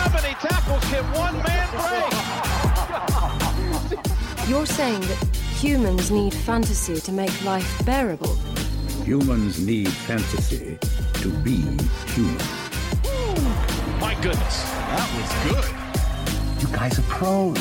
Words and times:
How 0.00 0.08
many 0.14 0.34
tackles 0.36 0.84
can 0.84 1.04
one 1.12 1.36
man 1.42 1.68
break? 1.76 2.12
You're 4.48 4.64
saying 4.64 5.02
that 5.02 5.18
humans 5.60 6.10
need 6.10 6.32
fantasy 6.32 6.98
to 7.00 7.12
make 7.12 7.44
life 7.44 7.84
bearable. 7.84 8.34
Humans 9.04 9.60
need 9.60 9.90
fantasy 9.90 10.78
to 11.20 11.28
be 11.44 11.58
human. 12.14 12.38
My 14.00 14.14
goodness, 14.22 14.62
that 14.72 15.08
was 15.16 15.30
good. 15.52 15.68
You 16.62 16.68
guys 16.74 16.98
are 16.98 17.02
pros, 17.02 17.58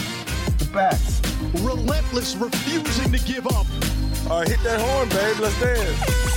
the 0.59 0.69
best. 0.71 1.25
Relentless, 1.61 2.37
refusing 2.37 3.11
to 3.11 3.19
give 3.25 3.47
up. 3.47 3.67
All 4.31 4.39
right, 4.39 4.47
hit 4.47 4.63
that 4.63 4.79
horn, 4.79 5.09
babe. 5.09 5.39
Let's 5.41 5.59
dance. 5.59 6.28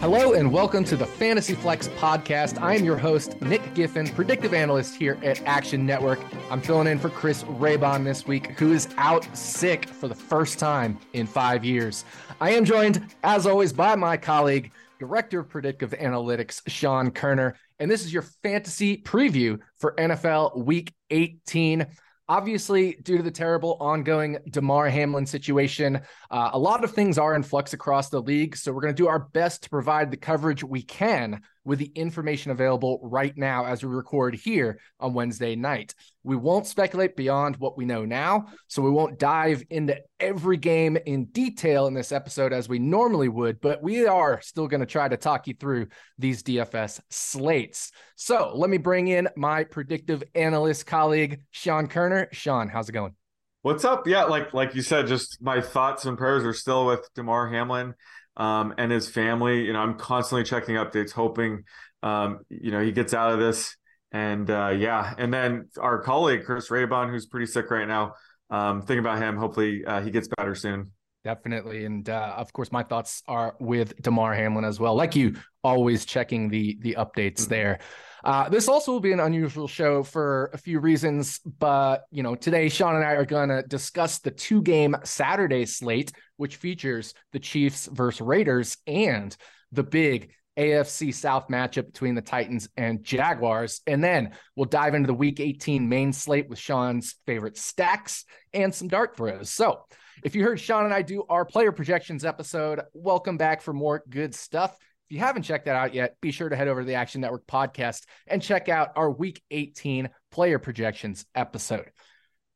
Hello 0.00 0.32
and 0.32 0.50
welcome 0.50 0.82
to 0.84 0.96
the 0.96 1.04
Fantasy 1.04 1.54
Flex 1.54 1.88
podcast. 1.88 2.58
I 2.62 2.74
am 2.74 2.86
your 2.86 2.96
host, 2.96 3.38
Nick 3.42 3.74
Giffen, 3.74 4.08
predictive 4.08 4.54
analyst 4.54 4.94
here 4.94 5.18
at 5.22 5.42
Action 5.42 5.84
Network. 5.84 6.18
I'm 6.50 6.62
filling 6.62 6.86
in 6.86 6.98
for 6.98 7.10
Chris 7.10 7.42
Raybon 7.42 8.02
this 8.02 8.26
week, 8.26 8.52
who 8.52 8.72
is 8.72 8.88
out 8.96 9.28
sick 9.36 9.86
for 9.86 10.08
the 10.08 10.14
first 10.14 10.58
time 10.58 10.98
in 11.12 11.26
five 11.26 11.66
years. 11.66 12.06
I 12.40 12.52
am 12.52 12.64
joined, 12.64 13.14
as 13.24 13.46
always, 13.46 13.74
by 13.74 13.94
my 13.94 14.16
colleague, 14.16 14.72
Director 14.98 15.40
of 15.40 15.50
Predictive 15.50 15.90
Analytics, 15.90 16.62
Sean 16.66 17.10
Koerner. 17.10 17.52
And 17.78 17.90
this 17.90 18.02
is 18.02 18.10
your 18.10 18.22
fantasy 18.22 18.96
preview 18.96 19.58
for 19.76 19.94
NFL 19.98 20.64
Week 20.64 20.94
18. 21.10 21.86
Obviously, 22.30 22.96
due 23.02 23.16
to 23.16 23.24
the 23.24 23.30
terrible 23.32 23.76
ongoing 23.80 24.38
Damar 24.50 24.88
Hamlin 24.88 25.26
situation, 25.26 26.00
uh, 26.30 26.50
a 26.52 26.58
lot 26.58 26.84
of 26.84 26.92
things 26.92 27.18
are 27.18 27.34
in 27.34 27.42
flux 27.42 27.72
across 27.72 28.08
the 28.08 28.22
league. 28.22 28.56
So 28.56 28.70
we're 28.70 28.82
going 28.82 28.94
to 28.94 29.02
do 29.02 29.08
our 29.08 29.18
best 29.18 29.64
to 29.64 29.68
provide 29.68 30.12
the 30.12 30.16
coverage 30.16 30.62
we 30.62 30.80
can 30.80 31.40
with 31.64 31.78
the 31.78 31.92
information 31.94 32.50
available 32.50 32.98
right 33.02 33.36
now 33.36 33.66
as 33.66 33.82
we 33.82 33.88
record 33.88 34.34
here 34.34 34.80
on 34.98 35.14
Wednesday 35.14 35.54
night. 35.56 35.94
We 36.22 36.36
won't 36.36 36.66
speculate 36.66 37.16
beyond 37.16 37.56
what 37.56 37.76
we 37.76 37.84
know 37.84 38.04
now, 38.04 38.46
so 38.68 38.82
we 38.82 38.90
won't 38.90 39.18
dive 39.18 39.62
into 39.70 39.96
every 40.18 40.56
game 40.56 40.96
in 41.06 41.26
detail 41.26 41.86
in 41.86 41.94
this 41.94 42.12
episode 42.12 42.52
as 42.52 42.68
we 42.68 42.78
normally 42.78 43.28
would, 43.28 43.60
but 43.60 43.82
we 43.82 44.06
are 44.06 44.40
still 44.42 44.68
going 44.68 44.80
to 44.80 44.86
try 44.86 45.08
to 45.08 45.16
talk 45.16 45.46
you 45.46 45.54
through 45.54 45.88
these 46.18 46.42
DFS 46.42 47.00
slates. 47.10 47.92
So 48.16 48.52
let 48.54 48.70
me 48.70 48.78
bring 48.78 49.08
in 49.08 49.28
my 49.36 49.64
predictive 49.64 50.22
analyst 50.34 50.86
colleague, 50.86 51.42
Sean 51.50 51.88
Koerner. 51.88 52.32
Sean, 52.32 52.68
how's 52.68 52.88
it 52.88 52.92
going? 52.92 53.14
What's 53.62 53.84
up? 53.84 54.06
Yeah, 54.06 54.24
like 54.24 54.54
like 54.54 54.74
you 54.74 54.80
said, 54.80 55.06
just 55.06 55.42
my 55.42 55.60
thoughts 55.60 56.06
and 56.06 56.16
prayers 56.16 56.44
are 56.44 56.54
still 56.54 56.86
with 56.86 57.06
Damar 57.14 57.50
Hamlin 57.50 57.94
um, 58.36 58.74
and 58.78 58.90
his 58.90 59.08
family. 59.08 59.64
You 59.64 59.72
know, 59.72 59.80
I'm 59.80 59.94
constantly 59.98 60.44
checking 60.44 60.76
updates, 60.76 61.12
hoping 61.12 61.64
um, 62.02 62.40
you 62.48 62.70
know 62.70 62.80
he 62.80 62.92
gets 62.92 63.14
out 63.14 63.32
of 63.32 63.38
this. 63.38 63.76
And 64.12 64.50
uh, 64.50 64.74
yeah, 64.76 65.14
and 65.18 65.32
then 65.32 65.68
our 65.78 66.02
colleague 66.02 66.44
Chris 66.44 66.68
Raybon, 66.68 67.10
who's 67.10 67.26
pretty 67.26 67.46
sick 67.46 67.70
right 67.70 67.86
now. 67.86 68.14
Um, 68.50 68.80
thinking 68.80 68.98
about 68.98 69.18
him. 69.18 69.36
Hopefully, 69.36 69.84
uh, 69.84 70.02
he 70.02 70.10
gets 70.10 70.28
better 70.36 70.54
soon. 70.56 70.90
Definitely, 71.22 71.84
and 71.84 72.08
uh, 72.08 72.34
of 72.36 72.50
course, 72.52 72.72
my 72.72 72.82
thoughts 72.82 73.22
are 73.28 73.54
with 73.60 73.94
Damar 74.00 74.34
Hamlin 74.34 74.64
as 74.64 74.80
well. 74.80 74.94
Like 74.94 75.14
you, 75.14 75.34
always 75.62 76.06
checking 76.06 76.48
the 76.48 76.78
the 76.80 76.96
updates 76.98 77.42
mm-hmm. 77.42 77.50
there. 77.50 77.78
Uh, 78.24 78.48
this 78.48 78.68
also 78.68 78.92
will 78.92 79.00
be 79.00 79.12
an 79.12 79.20
unusual 79.20 79.68
show 79.68 80.02
for 80.02 80.50
a 80.52 80.58
few 80.58 80.78
reasons, 80.78 81.38
but 81.40 82.04
you 82.10 82.22
know, 82.22 82.34
today 82.34 82.68
Sean 82.68 82.96
and 82.96 83.04
I 83.04 83.12
are 83.12 83.24
going 83.24 83.48
to 83.50 83.62
discuss 83.62 84.18
the 84.18 84.30
two 84.30 84.62
game 84.62 84.96
Saturday 85.04 85.66
slate, 85.66 86.12
which 86.36 86.56
features 86.56 87.14
the 87.32 87.38
Chiefs 87.38 87.86
versus 87.86 88.20
Raiders 88.20 88.76
and 88.86 89.36
the 89.72 89.82
big 89.82 90.32
AFC 90.58 91.14
South 91.14 91.48
matchup 91.48 91.86
between 91.86 92.14
the 92.14 92.20
Titans 92.22 92.68
and 92.76 93.02
Jaguars. 93.02 93.80
And 93.86 94.02
then 94.02 94.32
we'll 94.56 94.66
dive 94.66 94.94
into 94.94 95.06
the 95.06 95.14
week 95.14 95.40
18 95.40 95.88
main 95.88 96.12
slate 96.12 96.48
with 96.48 96.58
Sean's 96.58 97.16
favorite 97.26 97.56
stacks 97.56 98.24
and 98.52 98.74
some 98.74 98.88
dart 98.88 99.16
throws. 99.16 99.50
So 99.50 99.84
if 100.22 100.34
you 100.34 100.42
heard 100.42 100.60
Sean 100.60 100.84
and 100.84 100.94
I 100.94 101.02
do 101.02 101.24
our 101.28 101.44
player 101.44 101.72
projections 101.72 102.24
episode, 102.24 102.80
welcome 102.92 103.36
back 103.36 103.62
for 103.62 103.72
more 103.72 104.02
good 104.08 104.34
stuff. 104.34 104.76
If 105.08 105.14
you 105.14 105.18
haven't 105.18 105.42
checked 105.42 105.64
that 105.64 105.76
out 105.76 105.94
yet, 105.94 106.16
be 106.20 106.30
sure 106.30 106.48
to 106.48 106.56
head 106.56 106.68
over 106.68 106.80
to 106.80 106.86
the 106.86 106.94
Action 106.94 107.20
Network 107.20 107.46
podcast 107.46 108.04
and 108.26 108.42
check 108.42 108.68
out 108.68 108.90
our 108.96 109.10
week 109.10 109.42
18 109.50 110.10
player 110.30 110.58
projections 110.58 111.24
episode. 111.34 111.90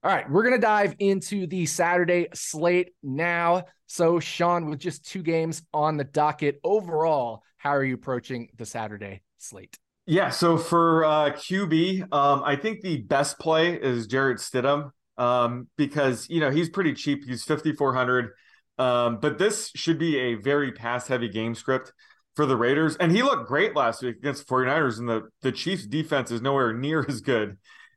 All 0.02 0.10
right, 0.10 0.30
we're 0.30 0.42
going 0.42 0.54
to 0.54 0.60
dive 0.60 0.94
into 0.98 1.46
the 1.46 1.64
Saturday 1.64 2.28
slate 2.34 2.92
now. 3.02 3.64
So, 3.86 4.20
Sean, 4.20 4.68
with 4.68 4.78
just 4.78 5.06
two 5.06 5.22
games 5.22 5.62
on 5.72 5.96
the 5.96 6.04
docket 6.04 6.60
overall, 6.62 7.42
how 7.56 7.70
are 7.70 7.84
you 7.84 7.94
approaching 7.94 8.48
the 8.56 8.66
Saturday 8.66 9.22
slate? 9.38 9.78
Yeah, 10.06 10.28
so 10.28 10.58
for 10.58 11.06
uh, 11.06 11.30
QB, 11.30 12.12
um, 12.12 12.42
I 12.44 12.56
think 12.56 12.82
the 12.82 12.98
best 12.98 13.38
play 13.38 13.74
is 13.74 14.06
Jarrett 14.06 14.38
Stidham 14.38 14.90
um, 15.18 15.68
because 15.76 16.28
you 16.28 16.40
know 16.40 16.50
he's 16.50 16.68
pretty 16.68 16.94
cheap. 16.94 17.24
He's 17.26 17.44
fifty 17.44 17.72
four 17.72 17.94
hundred, 17.94 18.30
um, 18.78 19.18
but 19.20 19.38
this 19.38 19.70
should 19.74 19.98
be 19.98 20.18
a 20.18 20.34
very 20.34 20.72
pass 20.72 21.08
heavy 21.08 21.28
game 21.28 21.54
script 21.54 21.92
for 22.34 22.46
the 22.46 22.56
Raiders. 22.56 22.96
And 22.96 23.12
he 23.12 23.22
looked 23.22 23.46
great 23.46 23.76
last 23.76 24.02
week 24.02 24.16
against 24.16 24.46
the 24.46 24.54
49ers, 24.54 24.98
and 24.98 25.08
the, 25.08 25.22
the 25.42 25.52
Chiefs 25.52 25.86
defense 25.86 26.30
is 26.30 26.42
nowhere 26.42 26.72
near 26.72 27.04
as 27.08 27.20
good 27.20 27.56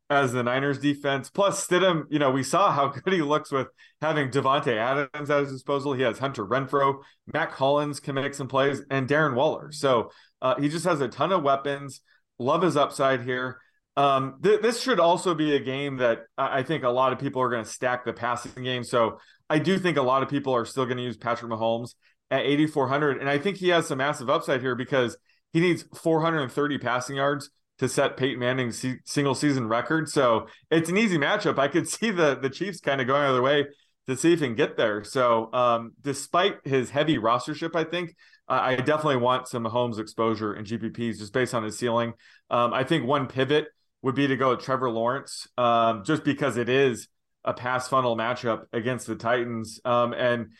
as 0.10 0.32
the 0.32 0.44
Niners 0.44 0.80
defense. 0.80 1.30
Plus, 1.30 1.66
Stidham, 1.66 2.04
you 2.10 2.20
know, 2.20 2.32
we 2.32 2.44
saw 2.44 2.72
how 2.72 2.88
good 3.04 3.14
he 3.14 3.22
looks 3.22 3.52
with 3.52 3.68
having 4.02 4.30
Davante 4.30 4.76
Adams 4.76 5.30
at 5.30 5.42
his 5.42 5.52
disposal. 5.52 5.94
He 5.94 6.04
has 6.04 6.20
Hunter 6.20 6.46
Renfrow, 6.46 7.02
Mack 7.34 7.52
Hollins 7.54 8.00
can 8.00 8.16
make 8.16 8.34
some 8.34 8.48
plays, 8.48 8.82
and 8.90 9.08
Darren 9.08 9.34
Waller. 9.34 9.72
So 9.72 10.12
uh, 10.42 10.56
he 10.60 10.70
just 10.70 10.86
has 10.86 11.02
a 11.02 11.08
ton 11.08 11.32
of 11.32 11.44
weapons. 11.44 12.02
Love 12.40 12.62
his 12.62 12.78
upside 12.78 13.22
here. 13.22 13.60
Um, 13.98 14.36
th- 14.44 14.62
this 14.62 14.80
should 14.80 15.00
also 15.00 15.34
be 15.34 15.56
a 15.56 15.60
game 15.60 15.98
that 15.98 16.20
I 16.38 16.62
think 16.62 16.84
a 16.84 16.90
lot 16.90 17.12
of 17.12 17.20
people 17.20 17.42
are 17.42 17.50
going 17.50 17.64
to 17.64 17.70
stack 17.70 18.06
the 18.06 18.14
passing 18.14 18.64
game. 18.64 18.84
So 18.84 19.20
I 19.50 19.58
do 19.58 19.80
think 19.80 19.98
a 19.98 20.04
lot 20.04 20.22
of 20.22 20.30
people 20.30 20.54
are 20.54 20.66
still 20.66 20.86
going 20.86 20.98
to 20.98 21.04
use 21.04 21.18
Patrick 21.18 21.52
Mahomes 21.52 21.96
at 22.30 22.46
8,400. 22.46 23.18
And 23.18 23.28
I 23.28 23.40
think 23.40 23.58
he 23.58 23.70
has 23.70 23.88
some 23.88 23.98
massive 23.98 24.30
upside 24.30 24.62
here 24.62 24.76
because 24.76 25.18
he 25.52 25.60
needs 25.60 25.84
430 25.96 26.78
passing 26.78 27.16
yards 27.16 27.50
to 27.80 27.90
set 27.90 28.18
Peyton 28.18 28.40
Manning's 28.40 28.86
single 29.06 29.34
season 29.34 29.68
record. 29.68 30.10
So 30.10 30.48
it's 30.70 30.90
an 30.90 30.98
easy 30.98 31.18
matchup. 31.18 31.58
I 31.58 31.68
could 31.68 31.90
see 31.90 32.12
the, 32.12 32.38
the 32.40 32.52
Chiefs 32.52 32.80
kind 32.80 33.02
of 33.02 33.08
going 33.08 33.24
out 33.24 33.30
of 33.30 33.36
their 33.36 33.42
way 33.42 33.66
to 34.06 34.16
see 34.16 34.32
if 34.32 34.40
he 34.40 34.46
can 34.46 34.56
get 34.56 34.78
there. 34.78 35.04
So 35.04 35.52
um, 35.54 35.94
despite 36.02 36.58
his 36.64 36.92
heavy 36.92 37.18
rostership, 37.18 37.76
I 37.76 37.84
think 37.84 38.16
I 38.48 38.76
definitely 38.76 39.18
want 39.18 39.48
some 39.48 39.66
Mahomes 39.66 40.00
exposure 40.00 40.54
in 40.54 40.64
GPPs 40.64 41.18
just 41.18 41.34
based 41.34 41.54
on 41.54 41.64
his 41.64 41.78
ceiling. 41.78 42.14
Um, 42.50 42.74
I 42.74 42.84
think 42.86 43.06
one 43.06 43.28
pivot 43.28 43.68
would 44.07 44.15
be 44.15 44.25
to 44.25 44.38
go 44.38 44.51
with 44.51 44.62
Trevor 44.62 44.89
Lawrence 44.89 45.50
um, 45.57 46.06
just 46.06 46.24
because 46.24 46.56
it 46.56 46.69
is 46.69 47.09
a 47.44 47.54
pass 47.54 47.89
funnel 47.89 48.15
matchup 48.15 48.63
against 48.71 49.06
the 49.06 49.18
Titans. 49.18 49.81
Um, 49.83 50.13
and 50.13 50.51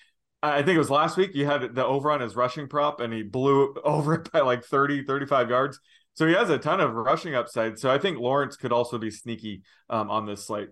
I 0.44 0.63
think 0.63 0.75
it 0.75 0.79
was 0.79 0.89
last 0.89 1.15
week 1.15 1.33
you 1.33 1.45
had 1.45 1.73
the 1.73 1.85
over 1.85 2.11
on 2.11 2.19
his 2.19 2.35
rushing 2.35 2.67
prop 2.67 2.99
and 2.99 3.13
he 3.13 3.23
blew 3.23 3.73
over 3.85 4.15
it 4.15 4.29
by 4.33 4.41
like 4.41 4.65
30, 4.65 5.05
35 5.05 5.49
yards. 5.49 5.79
So 6.15 6.27
he 6.27 6.33
has 6.33 6.49
a 6.49 6.57
ton 6.57 6.81
of 6.81 6.94
rushing 6.94 7.35
upside. 7.35 7.79
So 7.79 7.89
I 7.89 7.99
think 7.99 8.19
Lawrence 8.19 8.57
could 8.57 8.73
also 8.73 8.97
be 8.97 9.11
sneaky 9.11 9.61
um, 9.89 10.11
on 10.11 10.25
this 10.25 10.45
slate. 10.45 10.67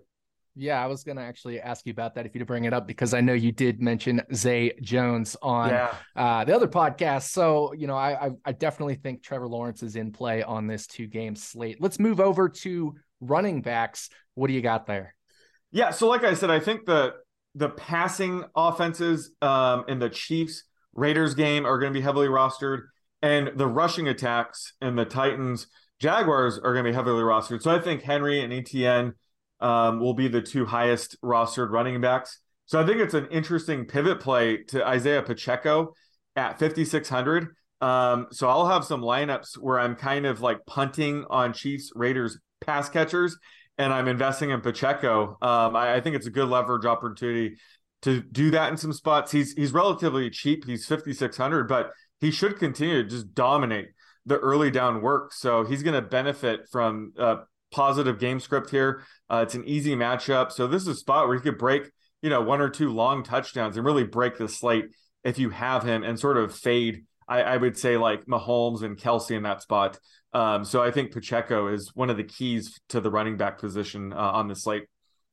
Yeah, 0.58 0.82
I 0.82 0.86
was 0.86 1.04
going 1.04 1.16
to 1.16 1.22
actually 1.22 1.60
ask 1.60 1.84
you 1.84 1.90
about 1.90 2.14
that 2.14 2.24
if 2.24 2.34
you 2.34 2.38
to 2.38 2.46
bring 2.46 2.64
it 2.64 2.72
up 2.72 2.86
because 2.86 3.12
I 3.12 3.20
know 3.20 3.34
you 3.34 3.52
did 3.52 3.82
mention 3.82 4.22
Zay 4.34 4.72
Jones 4.80 5.36
on 5.42 5.68
yeah. 5.68 5.94
uh, 6.16 6.44
the 6.44 6.56
other 6.56 6.66
podcast. 6.66 7.28
So, 7.28 7.74
you 7.74 7.86
know, 7.86 7.96
I, 7.96 8.26
I, 8.26 8.30
I 8.46 8.52
definitely 8.52 8.94
think 8.94 9.22
Trevor 9.22 9.48
Lawrence 9.48 9.82
is 9.82 9.96
in 9.96 10.12
play 10.12 10.42
on 10.42 10.66
this 10.66 10.86
two 10.86 11.06
game 11.06 11.36
slate. 11.36 11.76
Let's 11.78 11.98
move 11.98 12.20
over 12.20 12.48
to 12.48 12.94
running 13.20 13.60
backs. 13.60 14.08
What 14.34 14.46
do 14.46 14.54
you 14.54 14.62
got 14.62 14.86
there? 14.86 15.14
Yeah, 15.72 15.90
so 15.90 16.08
like 16.08 16.24
I 16.24 16.32
said, 16.32 16.50
I 16.50 16.60
think 16.60 16.86
the 16.86 17.14
the 17.54 17.68
passing 17.70 18.44
offenses 18.54 19.32
um, 19.42 19.84
in 19.88 19.98
the 19.98 20.08
Chiefs 20.08 20.64
Raiders 20.94 21.34
game 21.34 21.66
are 21.66 21.78
going 21.78 21.92
to 21.92 21.98
be 21.98 22.02
heavily 22.02 22.28
rostered, 22.28 22.82
and 23.20 23.52
the 23.56 23.66
rushing 23.66 24.08
attacks 24.08 24.72
in 24.80 24.96
the 24.96 25.04
Titans 25.04 25.66
Jaguars 25.98 26.58
are 26.58 26.72
going 26.72 26.84
to 26.84 26.90
be 26.90 26.94
heavily 26.94 27.22
rostered. 27.22 27.62
So 27.62 27.74
I 27.74 27.80
think 27.80 28.02
Henry 28.02 28.42
and 28.42 28.52
Etienne 28.52 29.14
um, 29.60 30.00
will 30.00 30.14
be 30.14 30.28
the 30.28 30.42
two 30.42 30.66
highest 30.66 31.20
rostered 31.22 31.70
running 31.70 32.00
backs. 32.00 32.40
So 32.66 32.80
I 32.80 32.86
think 32.86 32.98
it's 32.98 33.14
an 33.14 33.26
interesting 33.30 33.84
pivot 33.84 34.20
play 34.20 34.58
to 34.68 34.86
Isaiah 34.86 35.22
Pacheco 35.22 35.94
at 36.34 36.58
5,600. 36.58 37.48
Um, 37.80 38.26
so 38.32 38.48
I'll 38.48 38.66
have 38.66 38.84
some 38.84 39.02
lineups 39.02 39.58
where 39.58 39.78
I'm 39.78 39.94
kind 39.94 40.26
of 40.26 40.40
like 40.40 40.58
punting 40.66 41.24
on 41.30 41.52
Chiefs 41.52 41.92
Raiders 41.94 42.38
pass 42.60 42.88
catchers 42.88 43.36
and 43.78 43.92
I'm 43.92 44.08
investing 44.08 44.50
in 44.50 44.60
Pacheco. 44.60 45.36
Um, 45.42 45.76
I, 45.76 45.94
I, 45.94 46.00
think 46.00 46.16
it's 46.16 46.26
a 46.26 46.30
good 46.30 46.48
leverage 46.48 46.86
opportunity 46.86 47.56
to 48.02 48.22
do 48.22 48.50
that 48.52 48.70
in 48.70 48.76
some 48.76 48.92
spots. 48.92 49.30
He's 49.30 49.52
he's 49.52 49.72
relatively 49.72 50.30
cheap. 50.30 50.64
He's 50.64 50.86
5,600, 50.86 51.68
but 51.68 51.90
he 52.20 52.30
should 52.30 52.58
continue 52.58 53.02
to 53.02 53.08
just 53.08 53.34
dominate 53.34 53.88
the 54.24 54.38
early 54.38 54.70
down 54.70 55.02
work. 55.02 55.32
So 55.32 55.64
he's 55.64 55.82
going 55.82 55.94
to 55.94 56.08
benefit 56.08 56.60
from 56.70 57.12
uh, 57.18 57.36
positive 57.76 58.18
game 58.18 58.40
script 58.40 58.70
here. 58.70 59.02
Uh, 59.28 59.44
it's 59.46 59.54
an 59.54 59.64
easy 59.66 59.94
matchup. 59.94 60.50
So 60.50 60.66
this 60.66 60.80
is 60.82 60.88
a 60.88 60.94
spot 60.94 61.28
where 61.28 61.36
he 61.36 61.42
could 61.42 61.58
break, 61.58 61.90
you 62.22 62.30
know, 62.30 62.40
one 62.40 62.62
or 62.62 62.70
two 62.70 62.88
long 62.88 63.22
touchdowns 63.22 63.76
and 63.76 63.84
really 63.84 64.02
break 64.04 64.38
the 64.38 64.48
slate 64.48 64.86
if 65.24 65.38
you 65.38 65.50
have 65.50 65.82
him 65.82 66.02
and 66.02 66.18
sort 66.18 66.38
of 66.38 66.54
fade. 66.54 67.04
I, 67.28 67.42
I 67.42 67.56
would 67.58 67.76
say 67.76 67.98
like 67.98 68.24
Mahomes 68.24 68.82
and 68.82 68.96
Kelce 68.96 69.36
in 69.36 69.42
that 69.42 69.60
spot. 69.60 69.98
Um, 70.32 70.64
so 70.64 70.82
I 70.82 70.90
think 70.90 71.12
Pacheco 71.12 71.68
is 71.68 71.90
one 71.94 72.08
of 72.08 72.16
the 72.16 72.24
keys 72.24 72.80
to 72.88 73.00
the 73.00 73.10
running 73.10 73.36
back 73.36 73.58
position 73.58 74.12
uh, 74.12 74.16
on 74.16 74.48
the 74.48 74.56
slate. 74.56 74.84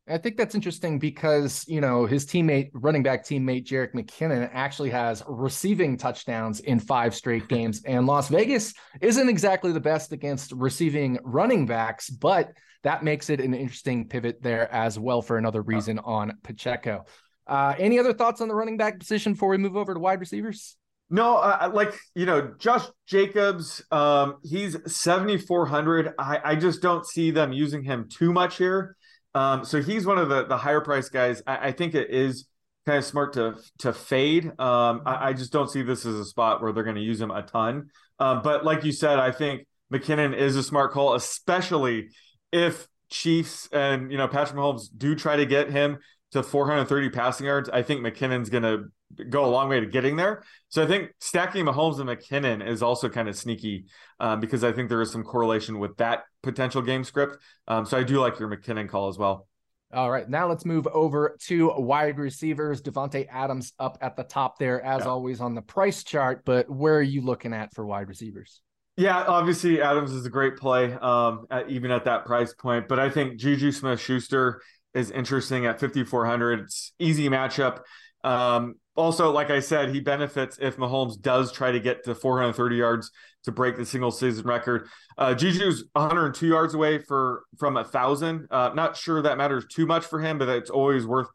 I 0.07 0.17
think 0.17 0.35
that's 0.35 0.53
interesting 0.53 0.99
because, 0.99 1.63
you 1.65 1.79
know, 1.79 2.05
his 2.05 2.25
teammate, 2.25 2.71
running 2.73 3.03
back 3.03 3.23
teammate 3.23 3.65
Jerick 3.65 3.93
McKinnon 3.93 4.49
actually 4.51 4.89
has 4.89 5.23
receiving 5.27 5.95
touchdowns 5.95 6.59
in 6.59 6.79
five 6.79 7.15
straight 7.15 7.47
games. 7.47 7.81
And 7.93 8.05
Las 8.05 8.27
Vegas 8.29 8.73
isn't 9.01 9.29
exactly 9.29 9.71
the 9.71 9.79
best 9.79 10.11
against 10.11 10.51
receiving 10.51 11.19
running 11.23 11.65
backs, 11.65 12.09
but 12.09 12.51
that 12.83 13.03
makes 13.03 13.29
it 13.29 13.39
an 13.39 13.53
interesting 13.53 14.09
pivot 14.09 14.41
there 14.41 14.71
as 14.73 14.99
well 14.99 15.21
for 15.21 15.37
another 15.37 15.61
reason 15.61 15.99
on 15.99 16.33
Pacheco. 16.43 17.05
Uh, 17.47 17.75
any 17.77 17.99
other 17.99 18.13
thoughts 18.13 18.41
on 18.41 18.47
the 18.47 18.55
running 18.55 18.77
back 18.77 18.99
position 18.99 19.33
before 19.33 19.49
we 19.49 19.57
move 19.57 19.77
over 19.77 19.93
to 19.93 19.99
wide 19.99 20.19
receivers? 20.19 20.75
No, 21.09 21.37
uh, 21.37 21.69
like 21.73 21.93
you 22.15 22.25
know, 22.25 22.53
Josh 22.57 22.85
Jacobs, 23.05 23.83
um, 23.91 24.37
he's 24.43 24.75
seventy 24.91 25.37
four 25.37 25.65
hundred. 25.65 26.13
I, 26.17 26.39
I 26.43 26.55
just 26.55 26.81
don't 26.81 27.05
see 27.05 27.31
them 27.31 27.53
using 27.53 27.83
him 27.83 28.09
too 28.09 28.33
much 28.33 28.57
here. 28.57 28.95
Um, 29.35 29.65
so 29.65 29.81
he's 29.81 30.05
one 30.05 30.17
of 30.17 30.29
the 30.29 30.45
the 30.45 30.57
higher 30.57 30.81
price 30.81 31.09
guys. 31.09 31.41
I, 31.47 31.69
I 31.69 31.71
think 31.71 31.95
it 31.95 32.09
is 32.11 32.45
kind 32.85 32.97
of 32.97 33.05
smart 33.05 33.33
to 33.33 33.55
to 33.79 33.93
fade. 33.93 34.47
Um, 34.59 35.01
I, 35.05 35.29
I, 35.29 35.33
just 35.33 35.51
don't 35.51 35.69
see 35.69 35.81
this 35.81 36.05
as 36.05 36.15
a 36.15 36.25
spot 36.25 36.61
where 36.61 36.71
they're 36.71 36.83
going 36.83 36.97
to 36.97 37.01
use 37.01 37.19
him 37.19 37.31
a 37.31 37.41
ton. 37.41 37.89
Um, 38.19 38.41
but 38.43 38.65
like 38.65 38.83
you 38.83 38.91
said, 38.91 39.19
I 39.19 39.31
think 39.31 39.65
McKinnon 39.91 40.35
is 40.35 40.55
a 40.55 40.63
smart 40.63 40.91
call, 40.91 41.15
especially 41.15 42.09
if 42.51 42.87
Chiefs 43.09 43.69
and 43.71 44.11
you 44.11 44.17
know 44.17 44.27
Patrick 44.27 44.57
Mahomes 44.57 44.87
do 44.95 45.15
try 45.15 45.35
to 45.35 45.45
get 45.45 45.69
him 45.71 45.97
to 46.31 46.43
430 46.43 47.09
passing 47.09 47.45
yards. 47.45 47.69
I 47.69 47.83
think 47.83 48.01
McKinnon's 48.01 48.49
going 48.49 48.63
to 48.63 48.85
go 49.29 49.45
a 49.45 49.47
long 49.47 49.69
way 49.69 49.79
to 49.79 49.85
getting 49.85 50.15
there. 50.15 50.43
So 50.69 50.83
I 50.83 50.87
think 50.87 51.11
stacking 51.19 51.65
Mahomes 51.65 51.99
and 51.99 52.09
McKinnon 52.09 52.65
is 52.65 52.81
also 52.81 53.09
kind 53.09 53.27
of 53.27 53.35
sneaky 53.35 53.85
um, 54.19 54.39
because 54.39 54.63
I 54.63 54.71
think 54.71 54.89
there 54.89 55.01
is 55.01 55.11
some 55.11 55.23
correlation 55.23 55.79
with 55.79 55.97
that 55.97 56.23
potential 56.41 56.81
game 56.81 57.03
script. 57.03 57.37
Um, 57.67 57.85
so 57.85 57.97
I 57.97 58.03
do 58.03 58.19
like 58.19 58.39
your 58.39 58.49
McKinnon 58.49 58.89
call 58.89 59.09
as 59.09 59.17
well. 59.17 59.47
All 59.93 60.09
right, 60.09 60.27
now 60.27 60.47
let's 60.47 60.65
move 60.65 60.87
over 60.87 61.37
to 61.41 61.71
wide 61.77 62.17
receivers. 62.17 62.81
Davante 62.81 63.27
Adams 63.29 63.73
up 63.77 63.99
at 64.01 64.15
the 64.15 64.23
top 64.23 64.57
there, 64.57 64.81
as 64.81 65.03
yeah. 65.03 65.11
always 65.11 65.39
on 65.39 65.53
the 65.53 65.61
price 65.61 66.03
chart. 66.03 66.41
But 66.45 66.67
where 66.67 66.95
are 66.95 67.01
you 67.01 67.21
looking 67.21 67.53
at 67.53 67.75
for 67.75 67.85
wide 67.85 68.09
receivers? 68.09 68.61
Yeah, 68.97 69.23
obviously 69.23 69.81
Adams 69.81 70.11
is 70.11 70.25
a 70.25 70.29
great 70.29 70.57
play, 70.57 70.93
um, 70.93 71.45
at, 71.51 71.69
even 71.69 71.91
at 71.91 72.05
that 72.05 72.25
price 72.25 72.53
point. 72.53 72.87
But 72.87 72.99
I 72.99 73.09
think 73.09 73.39
Juju 73.39 73.71
Smith 73.71 73.99
Schuster 73.99 74.61
is 74.93 75.11
interesting 75.11 75.65
at 75.65 75.79
5,400. 75.79 76.61
It's 76.61 76.93
easy 76.99 77.29
matchup. 77.29 77.81
Um, 78.23 78.75
also, 78.95 79.31
like 79.31 79.49
I 79.49 79.59
said, 79.59 79.89
he 79.89 79.99
benefits 79.99 80.57
if 80.61 80.77
Mahomes 80.77 81.19
does 81.19 81.51
try 81.51 81.71
to 81.71 81.79
get 81.79 82.03
to 82.05 82.13
430 82.13 82.75
yards 82.75 83.11
to 83.43 83.51
break 83.51 83.75
the 83.75 83.85
single 83.85 84.11
season 84.11 84.45
record. 84.45 84.87
Uh, 85.17 85.33
Juju's 85.33 85.85
102 85.93 86.47
yards 86.47 86.73
away 86.73 86.99
for 86.99 87.43
from 87.57 87.77
a 87.77 87.83
thousand. 87.83 88.47
Uh, 88.51 88.71
not 88.75 88.95
sure 88.95 89.21
that 89.21 89.37
matters 89.37 89.65
too 89.67 89.85
much 89.85 90.05
for 90.05 90.19
him, 90.19 90.37
but 90.37 90.47
it's 90.47 90.69
always 90.69 91.05
worth 91.07 91.27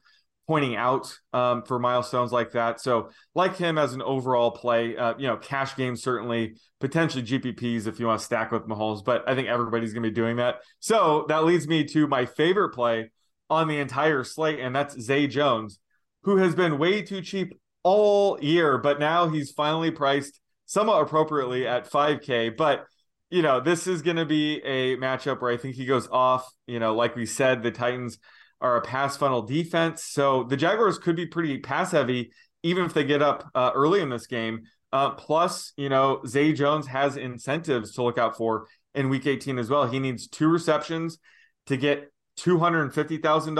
pointing 0.46 0.76
out 0.76 1.14
um, 1.32 1.62
for 1.64 1.78
milestones 1.78 2.32
like 2.32 2.52
that. 2.52 2.80
So, 2.80 3.10
like 3.34 3.56
him 3.56 3.76
as 3.76 3.92
an 3.92 4.02
overall 4.02 4.52
play, 4.52 4.96
uh, 4.96 5.14
you 5.18 5.26
know, 5.26 5.36
cash 5.36 5.76
game 5.76 5.96
certainly, 5.96 6.54
potentially 6.80 7.24
GPPs 7.24 7.86
if 7.86 7.98
you 7.98 8.06
want 8.06 8.20
to 8.20 8.24
stack 8.24 8.52
with 8.52 8.68
Mahomes, 8.68 9.04
but 9.04 9.28
I 9.28 9.34
think 9.34 9.48
everybody's 9.48 9.92
going 9.92 10.04
to 10.04 10.08
be 10.08 10.14
doing 10.14 10.36
that. 10.36 10.60
So 10.78 11.26
that 11.28 11.44
leads 11.44 11.66
me 11.66 11.84
to 11.86 12.06
my 12.06 12.24
favorite 12.24 12.70
play 12.70 13.10
on 13.50 13.66
the 13.66 13.78
entire 13.78 14.22
slate, 14.22 14.60
and 14.60 14.74
that's 14.74 14.98
Zay 15.00 15.26
Jones 15.26 15.80
who 16.28 16.36
has 16.36 16.54
been 16.54 16.76
way 16.76 17.00
too 17.00 17.22
cheap 17.22 17.58
all 17.82 18.38
year, 18.42 18.76
but 18.76 19.00
now 19.00 19.30
he's 19.30 19.50
finally 19.50 19.90
priced 19.90 20.38
somewhat 20.66 21.00
appropriately 21.00 21.66
at 21.66 21.90
5K. 21.90 22.54
But, 22.54 22.84
you 23.30 23.40
know, 23.40 23.60
this 23.60 23.86
is 23.86 24.02
going 24.02 24.18
to 24.18 24.26
be 24.26 24.58
a 24.58 24.98
matchup 24.98 25.40
where 25.40 25.50
I 25.50 25.56
think 25.56 25.74
he 25.74 25.86
goes 25.86 26.06
off. 26.08 26.46
You 26.66 26.80
know, 26.80 26.94
like 26.94 27.16
we 27.16 27.24
said, 27.24 27.62
the 27.62 27.70
Titans 27.70 28.18
are 28.60 28.76
a 28.76 28.82
pass 28.82 29.16
funnel 29.16 29.40
defense. 29.40 30.04
So 30.04 30.44
the 30.44 30.58
Jaguars 30.58 30.98
could 30.98 31.16
be 31.16 31.24
pretty 31.24 31.60
pass 31.60 31.92
heavy, 31.92 32.30
even 32.62 32.84
if 32.84 32.92
they 32.92 33.04
get 33.04 33.22
up 33.22 33.48
uh, 33.54 33.70
early 33.74 34.02
in 34.02 34.10
this 34.10 34.26
game. 34.26 34.64
Uh, 34.92 35.12
plus, 35.12 35.72
you 35.78 35.88
know, 35.88 36.20
Zay 36.26 36.52
Jones 36.52 36.88
has 36.88 37.16
incentives 37.16 37.92
to 37.92 38.02
look 38.02 38.18
out 38.18 38.36
for 38.36 38.66
in 38.94 39.08
week 39.08 39.26
18 39.26 39.58
as 39.58 39.70
well. 39.70 39.86
He 39.86 39.98
needs 39.98 40.28
two 40.28 40.48
receptions 40.48 41.18
to 41.68 41.78
get 41.78 42.12
$250,000 42.38 43.48
and 43.48 43.56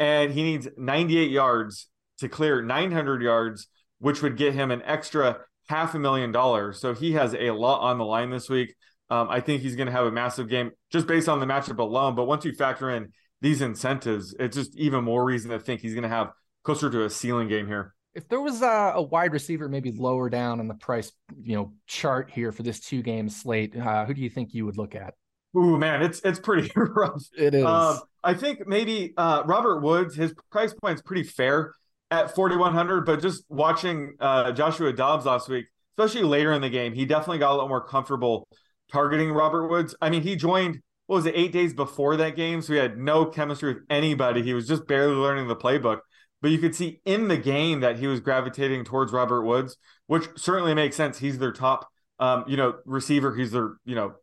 he 0.00 0.42
needs 0.42 0.68
98 0.76 1.30
yards 1.30 1.88
to 2.18 2.28
clear 2.28 2.62
900 2.62 3.22
yards, 3.22 3.68
which 3.98 4.22
would 4.22 4.36
get 4.36 4.54
him 4.54 4.70
an 4.70 4.82
extra 4.84 5.38
half 5.68 5.94
a 5.94 5.98
million 5.98 6.32
dollars. 6.32 6.80
So 6.80 6.94
he 6.94 7.12
has 7.12 7.34
a 7.34 7.50
lot 7.50 7.80
on 7.80 7.98
the 7.98 8.04
line 8.04 8.30
this 8.30 8.48
week. 8.48 8.74
Um, 9.08 9.28
I 9.28 9.40
think 9.40 9.62
he's 9.62 9.76
going 9.76 9.86
to 9.86 9.92
have 9.92 10.06
a 10.06 10.10
massive 10.10 10.48
game 10.48 10.70
just 10.90 11.06
based 11.06 11.28
on 11.28 11.40
the 11.40 11.46
matchup 11.46 11.78
alone. 11.78 12.14
But 12.14 12.24
once 12.24 12.44
you 12.44 12.52
factor 12.52 12.90
in 12.90 13.12
these 13.40 13.60
incentives, 13.60 14.34
it's 14.38 14.56
just 14.56 14.76
even 14.76 15.04
more 15.04 15.24
reason 15.24 15.50
to 15.50 15.58
think 15.58 15.80
he's 15.80 15.94
going 15.94 16.02
to 16.02 16.08
have 16.08 16.30
closer 16.62 16.90
to 16.90 17.04
a 17.04 17.10
ceiling 17.10 17.48
game 17.48 17.66
here. 17.66 17.94
If 18.14 18.28
there 18.28 18.40
was 18.40 18.62
a, 18.62 18.92
a 18.96 19.02
wide 19.02 19.32
receiver 19.32 19.68
maybe 19.68 19.92
lower 19.92 20.28
down 20.28 20.60
on 20.60 20.66
the 20.66 20.74
price, 20.74 21.12
you 21.40 21.56
know, 21.56 21.72
chart 21.86 22.30
here 22.30 22.52
for 22.52 22.62
this 22.62 22.80
two 22.80 23.02
game 23.02 23.28
slate, 23.28 23.76
uh, 23.76 24.04
who 24.04 24.14
do 24.14 24.20
you 24.20 24.30
think 24.30 24.52
you 24.52 24.66
would 24.66 24.76
look 24.76 24.94
at? 24.94 25.14
Ooh, 25.56 25.76
man, 25.76 26.02
it's 26.02 26.20
it's 26.24 26.38
pretty 26.38 26.70
rough. 26.76 27.22
It 27.36 27.54
is. 27.54 27.64
Um, 27.64 28.00
I 28.22 28.34
think 28.34 28.66
maybe 28.66 29.14
uh, 29.16 29.42
Robert 29.46 29.80
Woods, 29.80 30.14
his 30.14 30.34
price 30.50 30.74
point 30.74 30.96
is 30.96 31.02
pretty 31.02 31.22
fair 31.22 31.72
at 32.10 32.34
4,100, 32.34 33.06
but 33.06 33.22
just 33.22 33.44
watching 33.48 34.14
uh, 34.20 34.52
Joshua 34.52 34.92
Dobbs 34.92 35.26
last 35.26 35.48
week, 35.48 35.66
especially 35.96 36.26
later 36.26 36.52
in 36.52 36.60
the 36.60 36.70
game, 36.70 36.92
he 36.92 37.04
definitely 37.04 37.38
got 37.38 37.52
a 37.52 37.56
lot 37.56 37.68
more 37.68 37.84
comfortable 37.84 38.48
targeting 38.90 39.32
Robert 39.32 39.68
Woods. 39.68 39.94
I 40.00 40.10
mean, 40.10 40.22
he 40.22 40.36
joined, 40.36 40.80
what 41.06 41.16
was 41.16 41.26
it, 41.26 41.34
eight 41.36 41.52
days 41.52 41.72
before 41.72 42.16
that 42.16 42.36
game? 42.36 42.62
So 42.62 42.72
he 42.72 42.78
had 42.78 42.98
no 42.98 43.26
chemistry 43.26 43.74
with 43.74 43.84
anybody. 43.88 44.42
He 44.42 44.54
was 44.54 44.66
just 44.66 44.86
barely 44.86 45.14
learning 45.14 45.48
the 45.48 45.56
playbook. 45.56 46.00
But 46.42 46.50
you 46.50 46.58
could 46.58 46.74
see 46.74 47.00
in 47.04 47.28
the 47.28 47.36
game 47.36 47.80
that 47.80 47.98
he 47.98 48.06
was 48.06 48.20
gravitating 48.20 48.84
towards 48.84 49.12
Robert 49.12 49.42
Woods, 49.42 49.76
which 50.06 50.26
certainly 50.36 50.74
makes 50.74 50.96
sense. 50.96 51.18
He's 51.18 51.38
their 51.38 51.52
top, 51.52 51.86
um, 52.18 52.44
you 52.48 52.56
know, 52.56 52.74
receiver. 52.86 53.34
He's 53.34 53.52
their, 53.52 53.74
you 53.84 53.94
know, 53.94 54.14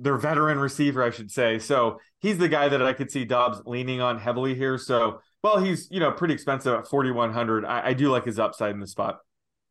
their 0.00 0.16
veteran 0.16 0.58
receiver, 0.58 1.02
I 1.02 1.10
should 1.10 1.30
say. 1.30 1.58
So 1.58 1.98
he's 2.20 2.38
the 2.38 2.48
guy 2.48 2.68
that 2.68 2.82
I 2.82 2.92
could 2.92 3.10
see 3.10 3.24
Dobbs 3.24 3.62
leaning 3.66 4.00
on 4.00 4.18
heavily 4.18 4.54
here. 4.54 4.78
So, 4.78 5.20
well, 5.42 5.58
he's 5.62 5.88
you 5.90 6.00
know 6.00 6.10
pretty 6.10 6.34
expensive 6.34 6.74
at 6.74 6.88
forty 6.88 7.10
one 7.10 7.32
hundred. 7.32 7.64
I, 7.64 7.88
I, 7.88 7.92
do 7.92 8.10
like 8.10 8.24
his 8.24 8.38
upside 8.38 8.72
in 8.72 8.80
the 8.80 8.86
spot. 8.86 9.18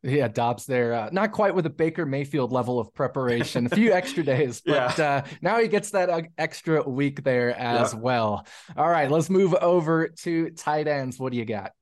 Yeah, 0.02 0.28
Dobbs 0.28 0.64
there, 0.64 0.94
uh, 0.94 1.10
not 1.12 1.32
quite 1.32 1.54
with 1.54 1.66
a 1.66 1.70
Baker 1.70 2.06
Mayfield 2.06 2.52
level 2.52 2.80
of 2.80 2.94
preparation, 2.94 3.66
a 3.66 3.68
few 3.68 3.92
extra 3.92 4.22
days, 4.22 4.62
but 4.64 4.96
yeah. 4.96 5.04
uh, 5.04 5.28
now 5.42 5.60
he 5.60 5.68
gets 5.68 5.90
that 5.90 6.08
uh, 6.08 6.22
extra 6.38 6.82
week 6.88 7.22
there 7.22 7.54
as 7.54 7.94
well. 7.94 8.46
All 8.78 8.88
right, 8.88 9.10
let's 9.10 9.28
move 9.28 9.52
over 9.54 10.08
to 10.08 10.50
tight 10.50 10.88
ends. 10.88 11.18
What 11.18 11.32
do 11.32 11.38
you 11.38 11.44
got? 11.44 11.72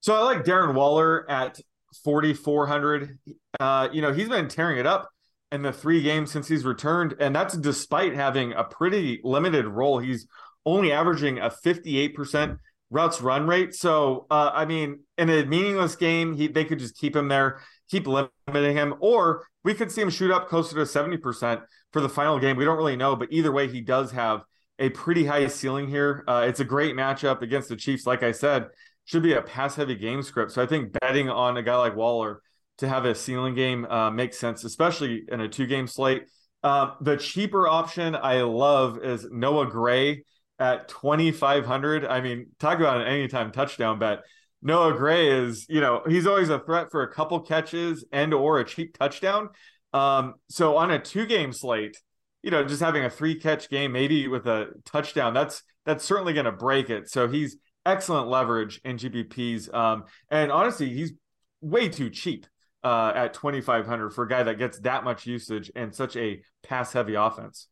So 0.00 0.14
I 0.14 0.20
like 0.20 0.44
Darren 0.44 0.74
Waller 0.74 1.28
at 1.28 1.58
4,400. 2.04 3.18
Uh, 3.58 3.88
you 3.92 4.00
know, 4.00 4.12
he's 4.12 4.28
been 4.28 4.46
tearing 4.46 4.78
it 4.78 4.86
up 4.86 5.10
in 5.52 5.62
the 5.62 5.72
three 5.72 6.02
games 6.02 6.32
since 6.32 6.48
he's 6.48 6.64
returned, 6.64 7.14
and 7.20 7.34
that's 7.34 7.56
despite 7.56 8.14
having 8.14 8.52
a 8.52 8.64
pretty 8.64 9.20
limited 9.22 9.66
role. 9.66 9.98
He's 9.98 10.26
only 10.64 10.92
averaging 10.92 11.38
a 11.38 11.50
58% 11.50 12.58
routes 12.90 13.20
run 13.20 13.46
rate. 13.46 13.74
So, 13.74 14.26
uh, 14.30 14.50
I 14.52 14.64
mean, 14.64 15.00
in 15.18 15.30
a 15.30 15.44
meaningless 15.44 15.96
game, 15.96 16.34
he 16.34 16.48
they 16.48 16.64
could 16.64 16.78
just 16.78 16.96
keep 16.96 17.14
him 17.14 17.28
there, 17.28 17.60
keep 17.90 18.06
limiting 18.06 18.76
him, 18.76 18.94
or 19.00 19.46
we 19.64 19.74
could 19.74 19.90
see 19.90 20.02
him 20.02 20.10
shoot 20.10 20.30
up 20.30 20.48
closer 20.48 20.74
to 20.76 20.82
70% 20.82 21.62
for 21.92 22.00
the 22.00 22.08
final 22.08 22.38
game. 22.38 22.56
We 22.56 22.64
don't 22.64 22.76
really 22.76 22.96
know, 22.96 23.16
but 23.16 23.28
either 23.30 23.52
way, 23.52 23.68
he 23.68 23.80
does 23.80 24.12
have 24.12 24.42
a 24.78 24.90
pretty 24.90 25.24
high 25.24 25.46
ceiling 25.46 25.88
here. 25.88 26.24
Uh, 26.28 26.44
it's 26.46 26.60
a 26.60 26.64
great 26.64 26.94
matchup 26.94 27.42
against 27.42 27.68
the 27.68 27.76
Chiefs. 27.76 28.06
Like 28.06 28.22
I 28.22 28.32
said, 28.32 28.66
should 29.04 29.22
be 29.22 29.32
a 29.32 29.42
pass 29.42 29.76
heavy 29.76 29.94
game 29.94 30.22
script. 30.22 30.52
So 30.52 30.62
I 30.62 30.66
think 30.66 30.92
betting 31.00 31.30
on 31.30 31.56
a 31.56 31.62
guy 31.62 31.76
like 31.76 31.96
Waller 31.96 32.42
to 32.78 32.88
have 32.88 33.04
a 33.04 33.14
ceiling 33.14 33.54
game 33.54 33.86
uh, 33.86 34.10
makes 34.10 34.38
sense, 34.38 34.64
especially 34.64 35.24
in 35.30 35.40
a 35.40 35.48
two 35.48 35.66
game 35.66 35.86
slate. 35.86 36.24
Uh, 36.62 36.94
the 37.00 37.16
cheaper 37.16 37.68
option 37.68 38.14
I 38.14 38.42
love 38.42 38.98
is 39.02 39.26
Noah 39.30 39.66
Gray 39.66 40.24
at 40.58 40.88
2,500. 40.88 42.04
I 42.04 42.20
mean, 42.20 42.46
talk 42.58 42.78
about 42.78 43.00
an 43.00 43.06
anytime 43.06 43.52
touchdown 43.52 43.98
bet. 43.98 44.20
Noah 44.62 44.94
Gray 44.94 45.28
is, 45.28 45.66
you 45.68 45.80
know, 45.80 46.02
he's 46.08 46.26
always 46.26 46.48
a 46.48 46.58
threat 46.58 46.90
for 46.90 47.02
a 47.02 47.12
couple 47.12 47.38
catches 47.40 48.04
and 48.10 48.34
or 48.34 48.58
a 48.58 48.64
cheap 48.64 48.96
touchdown. 48.98 49.50
Um, 49.92 50.34
so 50.48 50.76
on 50.76 50.90
a 50.90 50.98
two 50.98 51.26
game 51.26 51.52
slate, 51.52 51.96
you 52.42 52.50
know, 52.50 52.64
just 52.64 52.82
having 52.82 53.04
a 53.04 53.10
three 53.10 53.38
catch 53.38 53.68
game, 53.68 53.92
maybe 53.92 54.28
with 54.28 54.46
a 54.46 54.68
touchdown, 54.84 55.34
that's 55.34 55.62
that's 55.84 56.04
certainly 56.04 56.32
going 56.32 56.46
to 56.46 56.52
break 56.52 56.90
it. 56.90 57.08
So 57.08 57.28
he's 57.28 57.56
excellent 57.84 58.28
leverage 58.28 58.80
in 58.84 58.96
GPPs. 58.96 59.72
Um, 59.72 60.04
and 60.30 60.50
honestly, 60.50 60.92
he's 60.92 61.12
way 61.60 61.88
too 61.88 62.10
cheap 62.10 62.46
uh, 62.86 63.12
at 63.16 63.34
2,500 63.34 64.10
for 64.10 64.22
a 64.22 64.28
guy 64.28 64.44
that 64.44 64.58
gets 64.58 64.78
that 64.78 65.02
much 65.02 65.26
usage 65.26 65.72
and 65.74 65.92
such 65.92 66.16
a 66.16 66.40
pass 66.62 66.92
heavy 66.92 67.16
offense. 67.16 67.66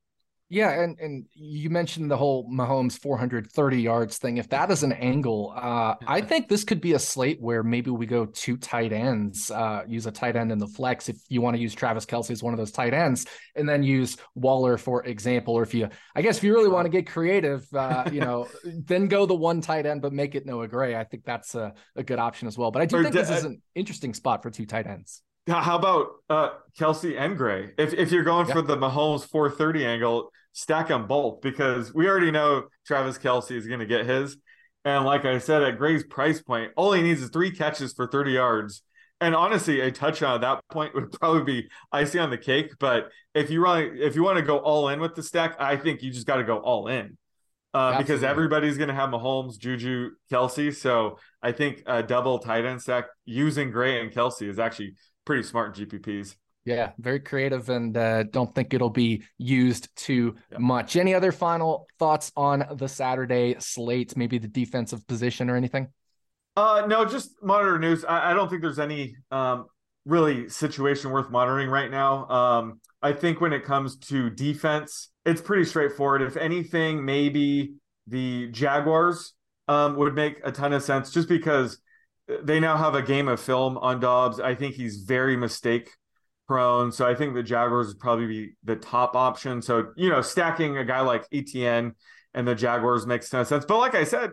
Yeah, 0.51 0.83
and 0.83 0.99
and 1.01 1.25
you 1.33 1.71
mentioned 1.71 2.11
the 2.11 2.19
whole 2.19 2.49
Mahomes 2.51 2.99
430 2.99 3.81
yards 3.81 4.19
thing. 4.19 4.37
If 4.37 4.51
that 4.51 4.71
is 4.71 4.83
an 4.83 4.93
angle, 4.93 5.55
uh, 5.57 5.95
I 6.07 6.21
think 6.21 6.49
this 6.49 6.65
could 6.65 6.83
be 6.83 6.93
a 6.93 6.99
slate 6.99 7.41
where 7.41 7.63
maybe 7.63 7.91
we 7.91 8.05
go 8.05 8.27
two 8.27 8.59
tight 8.59 8.93
ends, 8.93 9.51
uh, 9.51 9.85
use 9.89 10.05
a 10.05 10.13
tight 10.13 10.37
end 10.37 10.53
in 10.53 10.59
the 10.59 10.67
flex 10.67 11.09
if 11.09 11.17
you 11.31 11.41
want 11.41 11.57
to 11.57 11.63
use 11.63 11.75
Travis 11.75 12.05
Kelce 12.05 12.31
as 12.31 12.43
one 12.43 12.53
of 12.53 12.59
those 12.59 12.73
tight 12.73 12.93
ends, 12.93 13.25
and 13.57 13.67
then 13.67 13.83
use 13.83 14.19
Waller 14.35 14.77
for 14.77 15.03
example. 15.07 15.55
Or 15.55 15.63
if 15.63 15.73
you, 15.73 15.89
I 16.15 16.21
guess, 16.21 16.37
if 16.37 16.45
you 16.45 16.53
really 16.53 16.69
want 16.69 16.85
to 16.85 16.91
get 16.91 17.07
creative, 17.07 17.67
uh, 17.75 18.11
you 18.13 18.21
know, 18.27 18.47
then 18.65 19.09
go 19.09 19.25
the 19.25 19.35
one 19.35 19.63
tight 19.63 19.87
end, 19.87 20.03
but 20.03 20.13
make 20.13 20.35
it 20.35 20.45
Noah 20.45 20.69
Gray. 20.69 20.95
I 20.95 21.05
think 21.05 21.25
that's 21.25 21.55
a, 21.55 21.73
a 21.97 22.03
good 22.03 22.19
option 22.19 22.49
as 22.49 22.59
well. 22.59 22.71
But 22.71 22.83
I 22.83 22.87
do 22.87 23.03
think 23.03 23.15
this 23.15 23.31
is 23.31 23.45
an 23.45 23.63
interesting 23.75 24.13
spot 24.13 24.43
for 24.43 24.51
two 24.51 24.67
tight 24.67 24.87
ends. 24.87 25.23
How 25.47 25.77
about 25.77 26.09
uh, 26.31 26.51
Kelce 26.79 27.19
and 27.19 27.37
Gray? 27.37 27.73
If 27.77 27.93
if 27.93 28.11
you're 28.11 28.25
going 28.25 28.47
yep. 28.47 28.57
for 28.57 28.63
the 28.63 28.77
Mahomes 28.77 29.29
430 29.29 29.85
angle, 29.85 30.31
stack 30.53 30.89
them 30.89 31.07
both 31.07 31.43
because 31.43 31.93
we 31.93 32.09
already 32.09 32.31
know 32.31 32.65
Travis 32.87 33.19
Kelce 33.19 33.53
is 33.53 33.67
going 33.67 33.81
to 33.81 33.87
get 33.87 34.07
his. 34.07 34.39
And 34.85 35.05
like 35.05 35.25
I 35.25 35.39
said, 35.39 35.63
at 35.63 35.79
Gray's 35.79 36.05
price 36.05 36.41
point, 36.43 36.73
all 36.77 36.93
he 36.93 37.03
needs 37.03 37.23
is 37.23 37.31
three 37.31 37.51
catches 37.51 37.93
for 37.93 38.07
30 38.07 38.33
yards. 38.33 38.83
And 39.21 39.35
honestly, 39.35 39.81
a 39.81 39.91
touchdown 39.91 40.35
at 40.35 40.41
that 40.43 40.61
point 40.71 40.95
would 40.95 41.13
probably 41.13 41.63
be 41.63 41.69
icing 41.93 42.21
on 42.21 42.31
the 42.31 42.39
cake. 42.39 42.73
But 42.79 43.09
if 43.35 43.51
you 43.51 43.63
run, 43.63 43.97
if 43.99 44.17
you 44.17 44.23
want 44.23 44.39
to 44.39 44.45
go 44.45 44.59
all 44.59 44.89
in 44.89 45.01
with 45.01 45.15
the 45.15 45.23
stack, 45.23 45.57
I 45.59 45.77
think 45.77 46.03
you 46.03 46.11
just 46.11 46.27
got 46.27 46.37
to 46.37 46.45
go 46.45 46.59
all 46.59 46.89
in. 46.89 47.17
Uh, 47.73 47.99
because 47.99 48.23
everybody's 48.23 48.77
going 48.77 48.89
to 48.89 48.95
have 48.95 49.11
Mahomes, 49.11 49.59
Juju, 49.59 50.11
Kelce. 50.31 50.73
So 50.77 51.19
I 51.43 51.51
think 51.51 51.83
a 51.87 52.05
double 52.05 52.39
tight 52.39 52.65
end 52.65 52.81
stack 52.81 53.07
using 53.25 53.73
Gray 53.73 54.01
and 54.01 54.13
Kelce 54.13 54.49
is 54.49 54.61
actually 54.61 54.95
pretty 55.25 55.43
smart 55.43 55.77
GPPs. 55.77 56.37
Yeah, 56.65 56.93
very 56.99 57.21
creative, 57.21 57.69
and 57.69 57.95
uh, 57.95 58.23
don't 58.25 58.55
think 58.55 58.73
it'll 58.73 58.89
be 58.89 59.23
used 59.37 59.95
too 59.97 60.35
yeah. 60.51 60.59
much. 60.59 60.97
Any 60.97 61.13
other 61.13 61.31
final 61.31 61.87
thoughts 61.99 62.33
on 62.37 62.65
the 62.77 62.89
Saturday 62.89 63.57
slate? 63.59 64.17
Maybe 64.17 64.39
the 64.39 64.49
defensive 64.49 65.07
position 65.07 65.51
or 65.51 65.57
anything? 65.57 65.89
Uh, 66.57 66.85
no, 66.87 67.05
just 67.05 67.33
monitor 67.43 67.79
news. 67.79 68.05
I, 68.05 68.31
I 68.31 68.35
don't 68.35 68.49
think 68.49 68.63
there's 68.63 68.79
any 68.79 69.17
um, 69.31 69.67
really 70.07 70.49
situation 70.49 71.11
worth 71.11 71.31
monitoring 71.31 71.69
right 71.69 71.91
now. 71.91 72.29
Um, 72.29 72.81
I 73.03 73.13
think 73.13 73.43
when 73.43 73.53
it 73.53 73.65
comes 73.65 73.99
to 73.99 74.31
defense, 74.31 75.11
it's 75.27 75.43
pretty 75.43 75.65
straightforward. 75.65 76.23
If 76.23 76.39
anything, 76.39 77.05
maybe 77.05 77.75
the 78.07 78.49
Jaguars 78.51 79.35
um, 79.69 79.97
would 79.97 80.15
make 80.15 80.41
a 80.45 80.53
ton 80.53 80.73
of 80.73 80.83
sense 80.83 81.11
just 81.11 81.29
because 81.29 81.79
they 82.43 82.61
now 82.61 82.77
have 82.77 82.95
a 82.95 83.03
game 83.03 83.29
of 83.29 83.41
film 83.41 83.77
on 83.79 84.01
Dobbs. 84.01 84.41
I 84.41 84.55
think 84.55 84.75
he's 84.75 85.03
very 85.03 85.37
mistake 85.37 85.91
prone. 86.47 86.93
So 86.93 87.07
I 87.07 87.15
think 87.15 87.35
the 87.35 87.43
Jaguars 87.43 87.89
would 87.89 87.99
probably 87.99 88.27
be 88.27 88.53
the 88.65 88.77
top 88.77 89.17
option. 89.17 89.63
So, 89.63 89.93
you 89.97 90.11
know, 90.11 90.21
stacking 90.21 90.77
a 90.77 90.85
guy 90.85 91.01
like 91.01 91.27
Etienne 91.33 91.95
and 92.35 92.47
the 92.47 92.55
Jaguars 92.55 93.07
makes 93.07 93.33
no 93.33 93.45
sense. 93.45 93.65
But 93.65 93.79
like 93.79 93.95
I 93.95 94.05
said, 94.05 94.31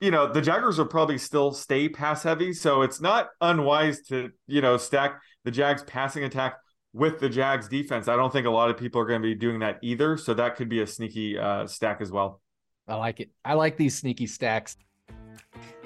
you 0.00 0.10
know, 0.10 0.32
the 0.32 0.40
Jaguars 0.40 0.78
will 0.78 0.86
probably 0.86 1.18
still 1.18 1.52
stay 1.52 1.88
pass 1.88 2.22
heavy. 2.22 2.52
So 2.52 2.82
it's 2.82 3.00
not 3.00 3.28
unwise 3.40 4.00
to, 4.08 4.30
you 4.46 4.60
know, 4.62 4.76
stack 4.76 5.20
the 5.44 5.50
Jags 5.50 5.82
passing 5.82 6.24
attack 6.24 6.56
with 6.92 7.20
the 7.20 7.28
Jags 7.28 7.68
defense. 7.68 8.08
I 8.08 8.16
don't 8.16 8.32
think 8.32 8.46
a 8.46 8.50
lot 8.50 8.70
of 8.70 8.76
people 8.76 9.00
are 9.00 9.06
going 9.06 9.20
to 9.22 9.28
be 9.28 9.34
doing 9.34 9.60
that 9.60 9.78
either. 9.82 10.16
So 10.16 10.34
that 10.34 10.56
could 10.56 10.68
be 10.68 10.80
a 10.80 10.86
sneaky 10.86 11.38
uh, 11.38 11.66
stack 11.66 12.00
as 12.00 12.10
well. 12.10 12.40
I 12.88 12.96
like 12.96 13.20
it. 13.20 13.30
I 13.44 13.54
like 13.54 13.76
these 13.76 13.96
sneaky 13.96 14.26
stacks. 14.26 14.76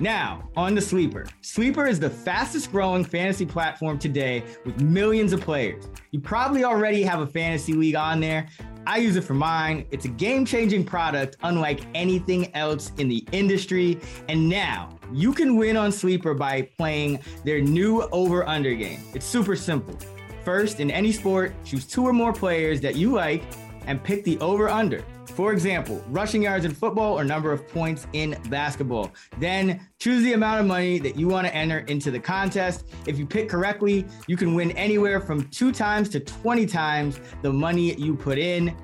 Now, 0.00 0.50
on 0.56 0.74
to 0.74 0.80
Sleeper. 0.80 1.26
Sleeper 1.40 1.86
is 1.86 2.00
the 2.00 2.10
fastest 2.10 2.72
growing 2.72 3.04
fantasy 3.04 3.46
platform 3.46 3.98
today 3.98 4.42
with 4.64 4.80
millions 4.80 5.32
of 5.32 5.40
players. 5.40 5.86
You 6.10 6.20
probably 6.20 6.64
already 6.64 7.02
have 7.04 7.20
a 7.20 7.26
fantasy 7.26 7.74
league 7.74 7.94
on 7.94 8.20
there. 8.20 8.48
I 8.86 8.98
use 8.98 9.16
it 9.16 9.22
for 9.22 9.34
mine. 9.34 9.86
It's 9.92 10.04
a 10.04 10.08
game 10.08 10.44
changing 10.44 10.84
product 10.84 11.36
unlike 11.42 11.80
anything 11.94 12.54
else 12.54 12.92
in 12.98 13.08
the 13.08 13.24
industry. 13.32 14.00
And 14.28 14.48
now 14.48 14.98
you 15.12 15.32
can 15.32 15.56
win 15.56 15.76
on 15.76 15.92
Sleeper 15.92 16.34
by 16.34 16.62
playing 16.76 17.20
their 17.44 17.60
new 17.60 18.02
over 18.12 18.46
under 18.48 18.74
game. 18.74 19.00
It's 19.14 19.26
super 19.26 19.54
simple. 19.54 19.96
First, 20.44 20.80
in 20.80 20.90
any 20.90 21.12
sport, 21.12 21.54
choose 21.64 21.86
two 21.86 22.04
or 22.04 22.12
more 22.12 22.32
players 22.32 22.80
that 22.82 22.96
you 22.96 23.12
like 23.12 23.44
and 23.86 24.02
pick 24.02 24.24
the 24.24 24.38
over 24.40 24.68
under. 24.68 25.04
For 25.34 25.52
example, 25.52 26.00
rushing 26.10 26.42
yards 26.42 26.64
in 26.64 26.72
football 26.72 27.18
or 27.18 27.24
number 27.24 27.50
of 27.50 27.66
points 27.66 28.06
in 28.12 28.38
basketball. 28.50 29.10
Then 29.38 29.88
choose 29.98 30.22
the 30.22 30.34
amount 30.34 30.60
of 30.60 30.66
money 30.66 31.00
that 31.00 31.16
you 31.16 31.26
want 31.26 31.44
to 31.48 31.54
enter 31.54 31.80
into 31.80 32.12
the 32.12 32.20
contest. 32.20 32.84
If 33.06 33.18
you 33.18 33.26
pick 33.26 33.48
correctly, 33.48 34.06
you 34.28 34.36
can 34.36 34.54
win 34.54 34.70
anywhere 34.72 35.20
from 35.20 35.48
two 35.48 35.72
times 35.72 36.08
to 36.10 36.20
20 36.20 36.66
times 36.66 37.18
the 37.42 37.52
money 37.52 37.94
you 37.94 38.14
put 38.14 38.38
in. 38.38 38.76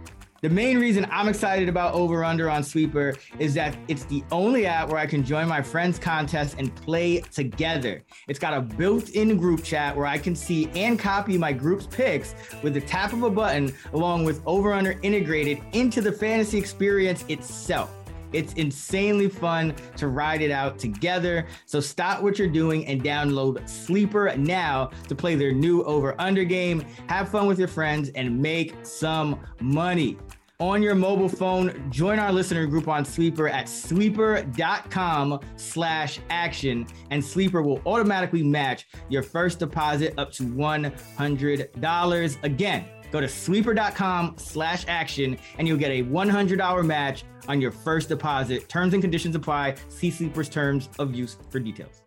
The 0.42 0.48
main 0.48 0.78
reason 0.78 1.06
I'm 1.10 1.28
excited 1.28 1.68
about 1.68 1.92
Over 1.92 2.24
Under 2.24 2.48
on 2.48 2.62
Sleeper 2.62 3.14
is 3.38 3.52
that 3.54 3.76
it's 3.88 4.04
the 4.04 4.24
only 4.30 4.64
app 4.64 4.88
where 4.88 4.96
I 4.96 5.04
can 5.04 5.22
join 5.22 5.46
my 5.46 5.60
friends' 5.60 5.98
contests 5.98 6.54
and 6.56 6.74
play 6.74 7.20
together. 7.20 8.02
It's 8.26 8.38
got 8.38 8.54
a 8.54 8.62
built 8.62 9.10
in 9.10 9.36
group 9.36 9.62
chat 9.62 9.94
where 9.94 10.06
I 10.06 10.16
can 10.16 10.34
see 10.34 10.70
and 10.74 10.98
copy 10.98 11.36
my 11.36 11.52
group's 11.52 11.86
picks 11.86 12.34
with 12.62 12.72
the 12.72 12.80
tap 12.80 13.12
of 13.12 13.22
a 13.22 13.28
button, 13.30 13.70
along 13.92 14.24
with 14.24 14.40
Over 14.46 14.72
Under 14.72 14.98
integrated 15.02 15.60
into 15.72 16.00
the 16.00 16.12
fantasy 16.12 16.56
experience 16.56 17.22
itself. 17.28 17.99
It's 18.32 18.52
insanely 18.54 19.28
fun 19.28 19.74
to 19.96 20.08
ride 20.08 20.42
it 20.42 20.50
out 20.50 20.78
together. 20.78 21.46
So 21.66 21.80
stop 21.80 22.22
what 22.22 22.38
you're 22.38 22.48
doing 22.48 22.86
and 22.86 23.02
download 23.02 23.68
Sleeper 23.68 24.34
now 24.36 24.90
to 25.08 25.14
play 25.14 25.34
their 25.34 25.52
new 25.52 25.82
over 25.84 26.14
under 26.18 26.44
game. 26.44 26.84
Have 27.08 27.28
fun 27.28 27.46
with 27.46 27.58
your 27.58 27.68
friends 27.68 28.10
and 28.10 28.40
make 28.40 28.74
some 28.82 29.40
money. 29.60 30.18
On 30.60 30.82
your 30.82 30.94
mobile 30.94 31.28
phone, 31.28 31.90
join 31.90 32.18
our 32.18 32.30
listener 32.30 32.66
group 32.66 32.86
on 32.86 33.02
Sleeper 33.02 33.48
at 33.48 33.66
sleeper.com 33.66 35.40
slash 35.56 36.20
action, 36.28 36.86
and 37.08 37.24
Sleeper 37.24 37.62
will 37.62 37.80
automatically 37.86 38.42
match 38.42 38.86
your 39.08 39.22
first 39.22 39.58
deposit 39.58 40.12
up 40.18 40.30
to 40.32 40.42
$100. 40.42 42.44
Again, 42.44 42.84
Go 43.10 43.20
to 43.20 43.28
sleeper.com 43.28 44.34
slash 44.38 44.84
action 44.88 45.38
and 45.58 45.66
you'll 45.66 45.78
get 45.78 45.90
a 45.90 46.02
$100 46.02 46.86
match 46.86 47.24
on 47.48 47.60
your 47.60 47.72
first 47.72 48.08
deposit. 48.08 48.68
Terms 48.68 48.94
and 48.94 49.02
conditions 49.02 49.34
apply. 49.34 49.74
See 49.88 50.10
Sleeper's 50.10 50.48
terms 50.48 50.88
of 50.98 51.14
use 51.14 51.36
for 51.50 51.60
details. 51.60 52.02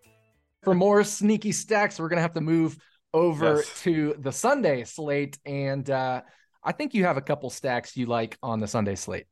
For 0.64 0.74
more 0.74 1.04
sneaky 1.04 1.52
stacks, 1.52 2.00
we're 2.00 2.08
going 2.08 2.18
to 2.18 2.22
have 2.22 2.34
to 2.34 2.42
move 2.42 2.78
over 3.14 3.58
yes. 3.58 3.82
to 3.84 4.16
the 4.20 4.32
Sunday 4.32 4.84
slate. 4.86 5.38
And 5.46 5.90
uh, 5.90 6.22
I 6.64 6.72
think 6.72 6.94
you 6.94 7.06
have 7.06 7.18
a 7.18 7.22
couple 7.22 7.50
stacks 7.50 7.98
you 7.98 8.06
like 8.06 8.38
on 8.42 8.60
the 8.60 8.68
Sunday 8.68 8.96
slate. 8.96 9.26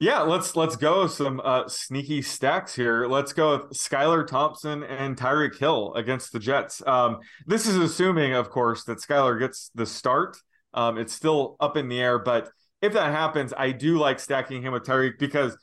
Yeah, 0.00 0.20
let's 0.20 0.56
let's 0.56 0.76
go 0.76 1.06
some 1.06 1.40
uh, 1.42 1.68
sneaky 1.68 2.20
stacks 2.20 2.74
here. 2.74 3.06
Let's 3.06 3.32
go 3.32 3.56
with 3.56 3.70
Skylar 3.78 4.26
Thompson 4.26 4.82
and 4.82 5.16
Tyreek 5.16 5.56
Hill 5.56 5.94
against 5.94 6.32
the 6.32 6.40
Jets. 6.40 6.82
Um, 6.84 7.20
this 7.46 7.66
is 7.66 7.76
assuming, 7.76 8.34
of 8.34 8.50
course, 8.50 8.84
that 8.84 8.98
Skylar 8.98 9.38
gets 9.38 9.70
the 9.74 9.86
start. 9.86 10.36
Um, 10.74 10.98
it's 10.98 11.12
still 11.12 11.56
up 11.60 11.76
in 11.76 11.88
the 11.88 12.00
air, 12.00 12.18
but 12.18 12.50
if 12.82 12.92
that 12.92 13.12
happens, 13.12 13.54
I 13.56 13.72
do 13.72 13.98
like 13.98 14.20
stacking 14.20 14.62
him 14.62 14.72
with 14.72 14.82
Tyreek 14.82 15.18
because 15.18 15.56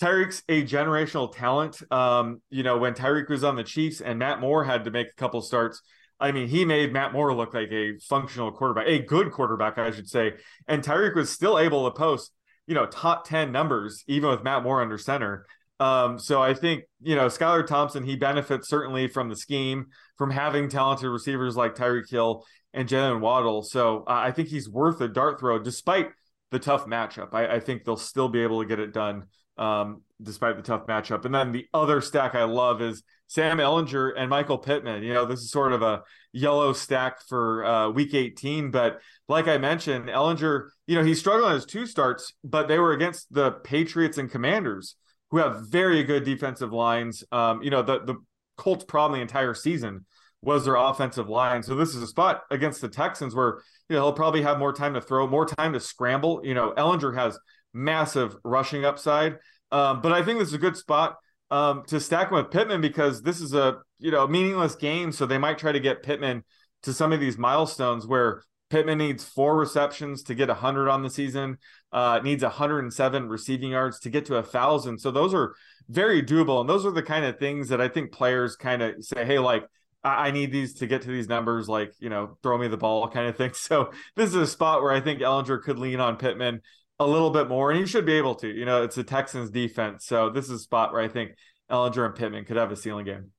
Tyreek's 0.00 0.42
a 0.48 0.62
generational 0.62 1.34
talent. 1.34 1.82
Um, 1.92 2.40
you 2.48 2.62
know, 2.62 2.78
when 2.78 2.94
Tyreek 2.94 3.28
was 3.28 3.44
on 3.44 3.56
the 3.56 3.64
Chiefs 3.64 4.00
and 4.00 4.18
Matt 4.18 4.40
Moore 4.40 4.64
had 4.64 4.84
to 4.84 4.90
make 4.90 5.08
a 5.08 5.14
couple 5.16 5.42
starts, 5.42 5.82
I 6.20 6.32
mean, 6.32 6.48
he 6.48 6.64
made 6.64 6.92
Matt 6.92 7.12
Moore 7.12 7.34
look 7.34 7.54
like 7.54 7.72
a 7.72 7.98
functional 7.98 8.52
quarterback, 8.52 8.86
a 8.86 8.98
good 8.98 9.32
quarterback, 9.32 9.78
I 9.78 9.90
should 9.90 10.08
say. 10.08 10.34
And 10.68 10.82
Tyreek 10.82 11.14
was 11.14 11.30
still 11.30 11.58
able 11.58 11.90
to 11.90 11.96
post, 11.96 12.32
you 12.66 12.74
know, 12.74 12.86
top 12.86 13.26
10 13.26 13.52
numbers, 13.52 14.04
even 14.06 14.30
with 14.30 14.44
Matt 14.44 14.62
Moore 14.62 14.82
under 14.82 14.98
center. 14.98 15.46
Um, 15.80 16.18
so 16.18 16.42
I 16.42 16.52
think, 16.52 16.84
you 17.00 17.16
know, 17.16 17.26
Skylar 17.26 17.66
Thompson, 17.66 18.04
he 18.04 18.14
benefits 18.14 18.68
certainly 18.68 19.08
from 19.08 19.30
the 19.30 19.36
scheme, 19.36 19.86
from 20.18 20.30
having 20.30 20.68
talented 20.68 21.08
receivers 21.08 21.56
like 21.56 21.74
Tyreek 21.74 22.10
Hill 22.10 22.44
and 22.74 22.88
Jaylen 22.88 23.20
Waddle. 23.20 23.62
So 23.62 24.04
uh, 24.06 24.12
I 24.12 24.30
think 24.30 24.48
he's 24.48 24.68
worth 24.68 25.00
a 25.00 25.08
dart 25.08 25.40
throw 25.40 25.58
despite 25.58 26.10
the 26.50 26.58
tough 26.58 26.86
matchup. 26.86 27.30
I, 27.32 27.56
I 27.56 27.60
think 27.60 27.84
they'll 27.84 27.96
still 27.96 28.28
be 28.28 28.42
able 28.42 28.60
to 28.60 28.68
get 28.68 28.78
it 28.78 28.92
done 28.92 29.24
um, 29.56 30.02
despite 30.22 30.56
the 30.56 30.62
tough 30.62 30.86
matchup. 30.86 31.24
And 31.24 31.34
then 31.34 31.52
the 31.52 31.66
other 31.72 32.00
stack 32.00 32.34
I 32.34 32.44
love 32.44 32.82
is 32.82 33.02
Sam 33.26 33.58
Ehlinger 33.58 34.12
and 34.16 34.28
Michael 34.28 34.58
Pittman. 34.58 35.02
You 35.02 35.14
know, 35.14 35.24
this 35.24 35.40
is 35.40 35.50
sort 35.50 35.72
of 35.72 35.82
a 35.82 36.02
yellow 36.32 36.72
stack 36.72 37.22
for 37.28 37.64
uh, 37.64 37.90
week 37.90 38.14
18. 38.14 38.70
But 38.70 39.00
like 39.28 39.48
I 39.48 39.58
mentioned, 39.58 40.08
Ehlinger, 40.08 40.68
you 40.86 40.96
know, 40.96 41.04
he's 41.04 41.20
struggling 41.20 41.54
his 41.54 41.64
two 41.64 41.86
starts, 41.86 42.32
but 42.42 42.68
they 42.68 42.78
were 42.78 42.92
against 42.92 43.32
the 43.32 43.52
Patriots 43.52 44.18
and 44.18 44.30
Commanders, 44.30 44.96
who 45.30 45.38
have 45.38 45.68
very 45.68 46.02
good 46.02 46.24
defensive 46.24 46.72
lines. 46.72 47.24
Um, 47.32 47.62
you 47.62 47.70
know, 47.70 47.82
the, 47.82 48.00
the 48.00 48.16
Colts' 48.56 48.84
problem 48.84 49.18
the 49.18 49.22
entire 49.22 49.54
season 49.54 50.04
was 50.42 50.64
their 50.64 50.76
offensive 50.76 51.28
line. 51.28 51.62
So 51.62 51.74
this 51.74 51.94
is 51.94 52.02
a 52.02 52.06
spot 52.06 52.42
against 52.50 52.80
the 52.80 52.88
Texans 52.88 53.34
where, 53.34 53.60
you 53.88 53.96
know, 53.96 54.02
he'll 54.02 54.12
probably 54.12 54.42
have 54.42 54.58
more 54.58 54.72
time 54.72 54.94
to 54.94 55.00
throw, 55.00 55.26
more 55.26 55.46
time 55.46 55.72
to 55.74 55.80
scramble. 55.80 56.40
You 56.42 56.54
know, 56.54 56.72
Ehlinger 56.76 57.14
has 57.14 57.38
massive 57.74 58.36
rushing 58.44 58.84
upside. 58.84 59.38
Um, 59.70 60.00
but 60.00 60.12
I 60.12 60.24
think 60.24 60.38
this 60.38 60.48
is 60.48 60.54
a 60.54 60.58
good 60.58 60.76
spot 60.76 61.16
um, 61.50 61.84
to 61.88 62.00
stack 62.00 62.28
him 62.28 62.36
with 62.36 62.50
Pittman 62.50 62.80
because 62.80 63.22
this 63.22 63.40
is 63.40 63.54
a 63.54 63.78
you 63.98 64.10
know 64.10 64.26
meaningless 64.26 64.74
game. 64.74 65.12
So 65.12 65.26
they 65.26 65.38
might 65.38 65.58
try 65.58 65.72
to 65.72 65.80
get 65.80 66.02
Pittman 66.02 66.44
to 66.82 66.92
some 66.92 67.12
of 67.12 67.20
these 67.20 67.38
milestones 67.38 68.06
where 68.06 68.42
Pittman 68.70 68.98
needs 68.98 69.24
four 69.24 69.56
receptions 69.56 70.22
to 70.24 70.34
get 70.34 70.48
100 70.48 70.88
on 70.88 71.02
the 71.02 71.10
season, 71.10 71.58
uh, 71.92 72.20
needs 72.22 72.42
107 72.42 73.28
receiving 73.28 73.72
yards 73.72 73.98
to 74.00 74.10
get 74.10 74.24
to 74.26 74.36
a 74.36 74.42
thousand. 74.42 74.98
So 74.98 75.10
those 75.10 75.34
are 75.34 75.54
very 75.88 76.22
doable, 76.22 76.60
and 76.60 76.68
those 76.70 76.86
are 76.86 76.92
the 76.92 77.02
kind 77.02 77.24
of 77.24 77.38
things 77.38 77.68
that 77.68 77.80
I 77.80 77.88
think 77.88 78.12
players 78.12 78.56
kind 78.56 78.80
of 78.80 79.04
say, 79.04 79.24
"Hey, 79.24 79.38
like 79.38 79.64
I 80.02 80.30
need 80.30 80.50
these 80.50 80.74
to 80.74 80.86
get 80.86 81.02
to 81.02 81.08
these 81.08 81.28
numbers, 81.28 81.68
like, 81.68 81.92
you 81.98 82.08
know, 82.08 82.38
throw 82.42 82.56
me 82.56 82.68
the 82.68 82.76
ball 82.76 83.08
kind 83.08 83.28
of 83.28 83.36
thing. 83.36 83.52
So 83.54 83.92
this 84.16 84.30
is 84.30 84.36
a 84.36 84.46
spot 84.46 84.82
where 84.82 84.92
I 84.92 85.00
think 85.00 85.20
Ehlinger 85.20 85.62
could 85.62 85.78
lean 85.78 86.00
on 86.00 86.16
Pittman 86.16 86.62
a 86.98 87.06
little 87.06 87.30
bit 87.30 87.48
more, 87.48 87.70
and 87.70 87.78
he 87.78 87.86
should 87.86 88.06
be 88.06 88.14
able 88.14 88.34
to. 88.36 88.48
You 88.48 88.64
know, 88.64 88.82
it's 88.82 88.96
a 88.98 89.04
Texans 89.04 89.50
defense. 89.50 90.06
So 90.06 90.30
this 90.30 90.46
is 90.46 90.52
a 90.52 90.58
spot 90.58 90.92
where 90.92 91.02
I 91.02 91.08
think 91.08 91.32
Ehlinger 91.70 92.06
and 92.06 92.14
Pittman 92.14 92.44
could 92.44 92.56
have 92.56 92.72
a 92.72 92.76
ceiling 92.76 93.04
game. 93.04 93.32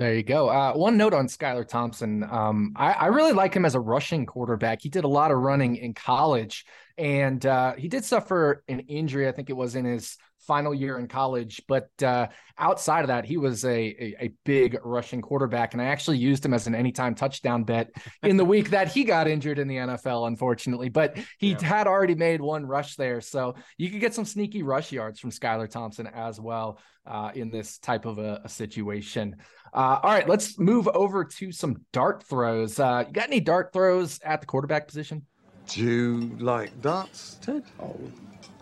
There 0.00 0.14
you 0.14 0.22
go. 0.22 0.48
Uh, 0.48 0.72
one 0.72 0.96
note 0.96 1.12
on 1.12 1.26
Skylar 1.26 1.68
Thompson. 1.68 2.24
Um, 2.24 2.72
I, 2.74 2.92
I, 2.92 3.06
really 3.08 3.32
like 3.32 3.52
him 3.52 3.66
as 3.66 3.74
a 3.74 3.80
rushing 3.80 4.24
quarterback. 4.24 4.80
He 4.80 4.88
did 4.88 5.04
a 5.04 5.08
lot 5.08 5.30
of 5.30 5.36
running 5.36 5.76
in 5.76 5.92
college, 5.92 6.64
and 6.96 7.44
uh, 7.44 7.74
he 7.74 7.86
did 7.86 8.06
suffer 8.06 8.64
an 8.66 8.80
injury. 8.88 9.28
I 9.28 9.32
think 9.32 9.50
it 9.50 9.58
was 9.58 9.76
in 9.76 9.84
his 9.84 10.16
final 10.46 10.74
year 10.74 10.98
in 10.98 11.06
college. 11.06 11.62
But 11.68 11.90
uh, 12.02 12.28
outside 12.58 13.02
of 13.02 13.08
that, 13.08 13.24
he 13.24 13.36
was 13.36 13.64
a, 13.64 13.68
a, 13.68 14.16
a 14.20 14.32
big 14.44 14.78
rushing 14.84 15.20
quarterback, 15.20 15.72
and 15.72 15.82
I 15.82 15.86
actually 15.86 16.18
used 16.18 16.44
him 16.44 16.54
as 16.54 16.66
an 16.66 16.74
anytime 16.74 17.14
touchdown 17.14 17.64
bet 17.64 17.90
in 18.22 18.36
the 18.36 18.44
week 18.44 18.70
that 18.70 18.88
he 18.88 19.04
got 19.04 19.28
injured 19.28 19.58
in 19.58 19.68
the 19.68 19.76
NFL, 19.76 20.26
unfortunately. 20.26 20.88
But 20.88 21.18
he 21.38 21.52
yeah. 21.52 21.64
had 21.64 21.86
already 21.86 22.14
made 22.14 22.40
one 22.40 22.66
rush 22.66 22.96
there, 22.96 23.20
so 23.20 23.54
you 23.78 23.90
could 23.90 24.00
get 24.00 24.14
some 24.14 24.24
sneaky 24.24 24.62
rush 24.62 24.92
yards 24.92 25.20
from 25.20 25.30
Skylar 25.30 25.68
Thompson 25.68 26.06
as 26.06 26.40
well 26.40 26.78
uh, 27.06 27.30
in 27.34 27.50
this 27.50 27.78
type 27.78 28.06
of 28.06 28.18
a, 28.18 28.40
a 28.44 28.48
situation. 28.48 29.36
Uh, 29.72 30.00
all 30.02 30.10
right, 30.10 30.28
let's 30.28 30.58
move 30.58 30.88
over 30.88 31.24
to 31.24 31.52
some 31.52 31.76
dart 31.92 32.24
throws. 32.24 32.78
Uh, 32.78 33.04
you 33.06 33.12
got 33.12 33.26
any 33.26 33.40
dart 33.40 33.72
throws 33.72 34.18
at 34.24 34.40
the 34.40 34.46
quarterback 34.46 34.86
position? 34.86 35.24
Do 35.68 35.82
you 35.82 36.36
like 36.40 36.80
darts, 36.82 37.38
Ted? 37.40 37.62
Oh, 37.78 37.96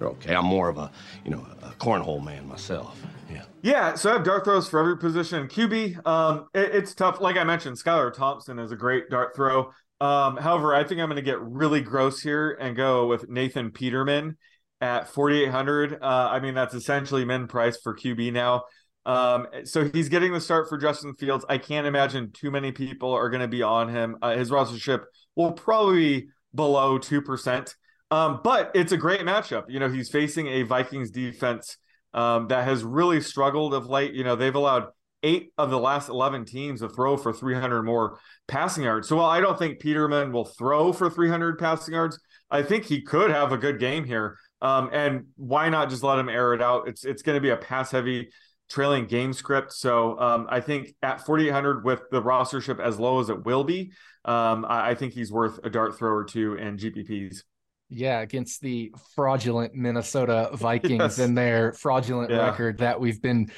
okay. 0.01 0.35
I'm 0.35 0.45
more 0.45 0.69
of 0.69 0.79
a, 0.79 0.91
you 1.25 1.31
know, 1.31 1.47
a 1.63 1.71
cornhole 1.71 2.25
man 2.25 2.47
myself. 2.49 3.01
Yeah. 3.31 3.45
Yeah. 3.63 3.95
So 3.95 4.11
I 4.11 4.15
have 4.15 4.25
dart 4.25 4.45
throws 4.45 4.69
for 4.69 4.81
every 4.81 4.99
position. 4.99 5.49
QB, 5.49 6.07
um, 6.07 6.47
it, 6.55 6.75
it's 6.75 6.95
tough. 6.95 7.21
Like 7.21 7.37
I 7.37 7.45
mentioned, 7.45 7.77
Skylar 7.77 8.13
Thompson 8.13 8.59
is 8.59 8.73
a 8.73 8.77
great 8.77 9.11
dart 9.11 9.35
throw. 9.35 9.73
Um, 10.01 10.37
however, 10.37 10.75
I 10.75 10.85
think 10.85 11.01
I'm 11.01 11.09
going 11.09 11.17
to 11.17 11.23
get 11.23 11.41
really 11.41 11.81
gross 11.81 12.21
here 12.21 12.57
and 12.61 12.77
go 12.77 13.07
with 13.07 13.29
Nathan 13.29 13.73
Peterman 13.73 14.37
at 14.81 15.09
4,800. 15.09 15.95
Uh, 15.95 16.07
I 16.07 16.41
mean, 16.41 16.55
that's 16.55 16.75
essentially 16.75 17.25
min 17.25 17.49
price 17.49 17.79
for 17.83 17.97
QB 17.97 18.33
now. 18.33 18.63
Um, 19.07 19.47
so 19.65 19.89
he's 19.89 20.09
getting 20.09 20.33
the 20.33 20.41
start 20.41 20.69
for 20.69 20.77
Justin 20.77 21.15
Fields. 21.15 21.45
I 21.49 21.59
can't 21.59 21.87
imagine 21.87 22.31
too 22.33 22.51
many 22.51 22.73
people 22.73 23.13
are 23.13 23.31
going 23.31 23.41
to 23.41 23.49
be 23.49 23.63
on 23.63 23.89
him. 23.89 24.19
Uh, 24.21 24.37
his 24.37 24.51
rostership 24.51 25.05
will 25.35 25.53
probably 25.53 26.21
be 26.21 26.29
below 26.55 26.99
2%. 26.99 27.75
Um, 28.11 28.41
but 28.43 28.71
it's 28.75 28.93
a 28.93 28.97
great 28.97 29.21
matchup. 29.21 29.65
You 29.69 29.81
know, 29.81 29.89
he's 29.89 30.09
facing 30.09 30.47
a 30.47 30.63
Vikings 30.63 31.11
defense 31.11 31.77
um, 32.15 32.49
that 32.49 32.65
has 32.65 32.85
really 32.85 33.21
struggled 33.21 33.75
of 33.75 33.87
late. 33.87 34.15
You 34.15 34.25
know, 34.25 34.37
they've 34.37 34.55
allowed 34.55 34.87
eight 35.23 35.53
of 35.59 35.71
the 35.71 35.79
last 35.79 36.09
11 36.09 36.45
teams 36.45 36.81
to 36.81 36.89
throw 36.89 37.17
for 37.17 37.33
300 37.33 37.83
more 37.83 38.19
passing 38.47 38.85
yards. 38.85 39.09
So 39.09 39.17
while 39.17 39.29
I 39.29 39.41
don't 39.41 39.59
think 39.59 39.81
Peterman 39.81 40.33
will 40.33 40.45
throw 40.45 40.93
for 40.93 41.11
300 41.11 41.59
passing 41.59 41.95
yards, 41.95 42.19
I 42.51 42.63
think 42.63 42.85
he 42.85 43.03
could 43.03 43.31
have 43.31 43.53
a 43.53 43.59
good 43.59 43.79
game 43.79 44.05
here. 44.05 44.39
Um, 44.63 44.91
and 44.93 45.27
why 45.37 45.69
not 45.69 45.91
just 45.91 46.03
let 46.03 46.19
him 46.19 46.29
air 46.29 46.55
it 46.55 46.63
out? 46.63 46.89
It's 46.89 47.05
it's 47.05 47.23
going 47.23 47.37
to 47.37 47.41
be 47.41 47.51
a 47.51 47.57
pass 47.57 47.91
heavy 47.91 48.31
trailing 48.69 49.07
game 49.07 49.33
script. 49.33 49.73
So 49.73 50.19
um, 50.19 50.47
I 50.49 50.61
think 50.61 50.95
at 51.03 51.25
4,800 51.25 51.85
with 51.85 52.03
the 52.11 52.23
rostership 52.23 52.81
as 52.81 52.99
low 52.99 53.21
as 53.21 53.31
it 53.31 53.45
will 53.45 53.65
be, 53.65 53.93
um, 54.25 54.67
I, 54.69 54.91
I, 54.91 54.95
think 54.95 55.15
he's 55.15 55.33
worth 55.33 55.59
a 55.65 55.71
dart 55.71 55.97
throw 55.97 56.11
or 56.11 56.25
two 56.25 56.59
and 56.59 56.79
GPPs. 56.79 57.45
Yeah, 57.91 58.21
against 58.21 58.61
the 58.61 58.93
fraudulent 59.15 59.75
Minnesota 59.75 60.51
Vikings 60.53 60.99
yes. 61.01 61.19
and 61.19 61.37
their 61.37 61.73
fraudulent 61.73 62.31
yeah. 62.31 62.47
record 62.49 62.79
that 62.79 63.01
we've 63.01 63.21
been 63.23 63.51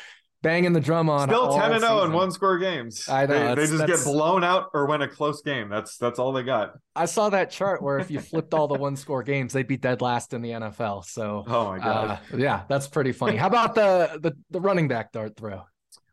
banging 0.42 0.72
the 0.72 0.80
drum 0.80 1.10
on. 1.10 1.28
Still 1.28 1.52
ten 1.56 1.72
and 1.72 1.80
zero 1.80 2.00
oh 2.00 2.04
in 2.04 2.12
one 2.12 2.30
score 2.30 2.58
games. 2.58 3.08
I 3.08 3.26
know 3.26 3.54
they, 3.54 3.66
they 3.66 3.76
just 3.76 3.86
get 3.86 4.04
blown 4.04 4.44
out 4.44 4.70
or 4.74 4.86
win 4.86 5.02
a 5.02 5.08
close 5.08 5.42
game. 5.42 5.68
That's 5.68 5.96
that's 5.96 6.18
all 6.18 6.32
they 6.32 6.42
got. 6.42 6.74
I 6.94 7.06
saw 7.06 7.30
that 7.30 7.50
chart 7.50 7.82
where 7.82 7.98
if 7.98 8.10
you 8.10 8.20
flipped 8.20 8.54
all 8.54 8.68
the 8.68 8.78
one 8.78 8.96
score 8.96 9.22
games, 9.22 9.52
they'd 9.52 9.66
be 9.66 9.76
dead 9.76 10.00
last 10.00 10.32
in 10.32 10.42
the 10.42 10.50
NFL. 10.50 11.04
So 11.04 11.44
oh 11.48 11.68
my 11.70 11.78
god, 11.78 12.20
uh, 12.32 12.36
yeah, 12.36 12.62
that's 12.68 12.88
pretty 12.88 13.12
funny. 13.12 13.36
How 13.36 13.46
about 13.46 13.74
the 13.74 14.18
the 14.22 14.32
the 14.50 14.60
running 14.60 14.88
back 14.88 15.12
dart 15.12 15.36
throw? 15.36 15.62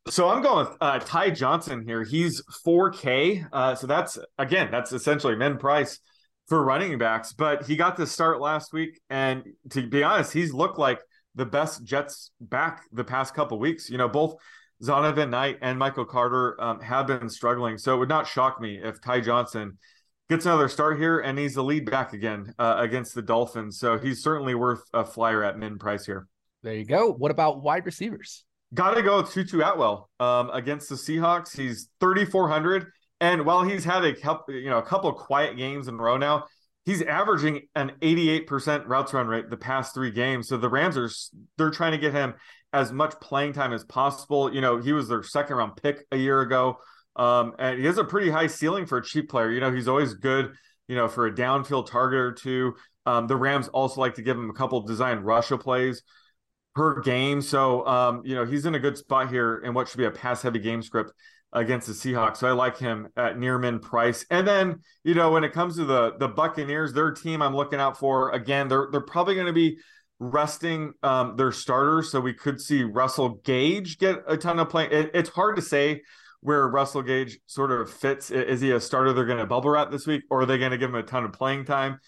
So 0.09 0.29
I'm 0.29 0.41
going 0.41 0.67
with 0.67 0.77
uh, 0.79 0.99
Ty 0.99 1.31
Johnson 1.31 1.83
here. 1.85 2.01
He's 2.01 2.41
4K. 2.65 3.45
Uh, 3.51 3.75
so 3.75 3.87
that's 3.87 4.17
again, 4.37 4.69
that's 4.71 4.93
essentially 4.93 5.35
min 5.35 5.57
price 5.57 5.99
for 6.47 6.63
running 6.63 6.97
backs. 6.97 7.33
But 7.33 7.65
he 7.65 7.75
got 7.75 7.97
the 7.97 8.07
start 8.07 8.41
last 8.41 8.73
week, 8.73 8.99
and 9.09 9.43
to 9.71 9.87
be 9.87 10.03
honest, 10.03 10.33
he's 10.33 10.53
looked 10.53 10.79
like 10.79 10.99
the 11.35 11.45
best 11.45 11.83
Jets 11.83 12.31
back 12.41 12.83
the 12.91 13.03
past 13.03 13.33
couple 13.33 13.59
weeks. 13.59 13.89
You 13.89 13.97
know, 13.97 14.09
both 14.09 14.35
Zonovan 14.83 15.29
Knight 15.29 15.57
and 15.61 15.77
Michael 15.77 16.05
Carter 16.05 16.59
um, 16.61 16.81
have 16.81 17.07
been 17.07 17.29
struggling. 17.29 17.77
So 17.77 17.95
it 17.95 17.97
would 17.99 18.09
not 18.09 18.27
shock 18.27 18.61
me 18.61 18.79
if 18.81 19.01
Ty 19.01 19.21
Johnson 19.21 19.77
gets 20.29 20.45
another 20.45 20.67
start 20.67 20.99
here 20.99 21.19
and 21.19 21.39
he's 21.39 21.55
the 21.55 21.63
lead 21.63 21.89
back 21.89 22.13
again 22.13 22.53
uh, 22.59 22.75
against 22.79 23.15
the 23.15 23.21
Dolphins. 23.21 23.79
So 23.79 23.97
he's 23.97 24.21
certainly 24.21 24.55
worth 24.55 24.83
a 24.93 25.05
flyer 25.05 25.43
at 25.43 25.57
min 25.57 25.77
price 25.77 26.05
here. 26.05 26.27
There 26.63 26.73
you 26.73 26.85
go. 26.85 27.11
What 27.11 27.31
about 27.31 27.61
wide 27.61 27.85
receivers? 27.85 28.43
Got 28.73 28.95
to 28.95 29.01
go 29.01 29.21
with 29.21 29.31
Tutu 29.31 29.61
Atwell 29.61 30.09
um, 30.19 30.49
against 30.51 30.89
the 30.89 30.95
Seahawks. 30.95 31.55
He's 31.55 31.89
3,400. 32.01 32.87
And 33.19 33.45
while 33.45 33.63
he's 33.63 33.83
had 33.83 34.05
a 34.05 34.13
couple, 34.13 34.53
you 34.53 34.69
know, 34.69 34.77
a 34.77 34.83
couple 34.83 35.11
quiet 35.13 35.57
games 35.57 35.87
in 35.87 35.95
a 35.95 35.97
row 35.97 36.17
now, 36.17 36.45
he's 36.85 37.01
averaging 37.01 37.67
an 37.75 37.93
88% 38.01 38.87
routes 38.87 39.13
run 39.13 39.27
rate 39.27 39.49
the 39.49 39.57
past 39.57 39.93
three 39.93 40.11
games. 40.11 40.47
So 40.47 40.57
the 40.57 40.69
Rams 40.69 40.97
are 40.97 41.09
they're 41.57 41.71
trying 41.71 41.93
to 41.93 41.97
get 41.97 42.13
him 42.13 42.35
as 42.73 42.91
much 42.91 43.19
playing 43.19 43.53
time 43.53 43.73
as 43.73 43.83
possible. 43.83 44.53
You 44.53 44.61
know, 44.61 44.77
he 44.77 44.93
was 44.93 45.07
their 45.07 45.23
second 45.23 45.57
round 45.57 45.77
pick 45.81 46.05
a 46.11 46.17
year 46.17 46.41
ago. 46.41 46.77
Um, 47.15 47.55
and 47.57 47.79
he 47.79 47.85
has 47.85 47.97
a 47.97 48.03
pretty 48.03 48.29
high 48.29 48.47
ceiling 48.47 48.85
for 48.85 48.99
a 48.99 49.03
cheap 49.03 49.29
player. 49.29 49.51
You 49.51 49.59
know, 49.59 49.71
he's 49.71 49.87
always 49.87 50.13
good, 50.13 50.53
you 50.87 50.95
know, 50.95 51.07
for 51.07 51.25
a 51.25 51.33
downfield 51.33 51.87
target 51.87 52.19
or 52.19 52.31
two. 52.31 52.75
Um, 53.07 53.25
the 53.25 53.35
Rams 53.35 53.67
also 53.69 53.99
like 53.99 54.15
to 54.15 54.21
give 54.21 54.37
him 54.37 54.49
a 54.49 54.53
couple 54.53 54.79
design 54.81 55.19
Russia 55.19 55.57
plays 55.57 56.03
per 56.75 57.01
game. 57.01 57.41
So, 57.41 57.85
um, 57.87 58.21
you 58.23 58.35
know, 58.35 58.45
he's 58.45 58.65
in 58.65 58.75
a 58.75 58.79
good 58.79 58.97
spot 58.97 59.29
here 59.29 59.57
in 59.57 59.73
what 59.73 59.87
should 59.87 59.97
be 59.97 60.05
a 60.05 60.11
pass 60.11 60.43
heavy 60.43 60.59
game 60.59 60.83
script 60.83 61.11
against 61.57 61.87
the 61.87 61.93
Seahawks. 61.93 62.37
So 62.37 62.47
I 62.47 62.51
like 62.51 62.77
him 62.77 63.07
at 63.17 63.37
near 63.37 63.57
min 63.57 63.79
price. 63.79 64.25
And 64.29 64.47
then, 64.47 64.81
you 65.03 65.13
know, 65.13 65.31
when 65.31 65.43
it 65.43 65.53
comes 65.53 65.75
to 65.77 65.85
the 65.85 66.13
the 66.17 66.27
Buccaneers, 66.27 66.93
their 66.93 67.11
team 67.11 67.41
I'm 67.41 67.55
looking 67.55 67.79
out 67.79 67.97
for 67.97 68.31
again, 68.31 68.67
they're 68.67 68.87
they're 68.91 69.01
probably 69.01 69.35
going 69.35 69.47
to 69.47 69.53
be 69.53 69.79
resting 70.19 70.93
um, 71.03 71.35
their 71.35 71.51
starters. 71.51 72.11
So 72.11 72.19
we 72.19 72.33
could 72.33 72.61
see 72.61 72.83
Russell 72.83 73.41
Gage 73.43 73.97
get 73.97 74.23
a 74.27 74.37
ton 74.37 74.59
of 74.59 74.69
play. 74.69 74.85
It, 74.85 75.11
it's 75.13 75.29
hard 75.29 75.55
to 75.57 75.61
say 75.61 76.01
where 76.41 76.67
Russell 76.67 77.01
Gage 77.01 77.39
sort 77.47 77.71
of 77.71 77.91
fits. 77.91 78.31
Is 78.31 78.61
he 78.61 78.71
a 78.71 78.79
starter 78.79 79.13
they're 79.13 79.25
going 79.25 79.39
to 79.39 79.45
bubble 79.45 79.71
wrap 79.71 79.91
this 79.91 80.07
week, 80.07 80.23
or 80.29 80.41
are 80.41 80.45
they 80.45 80.57
going 80.57 80.71
to 80.71 80.77
give 80.77 80.89
him 80.89 80.95
a 80.95 81.03
ton 81.03 81.25
of 81.25 81.33
playing 81.33 81.65
time? 81.65 81.99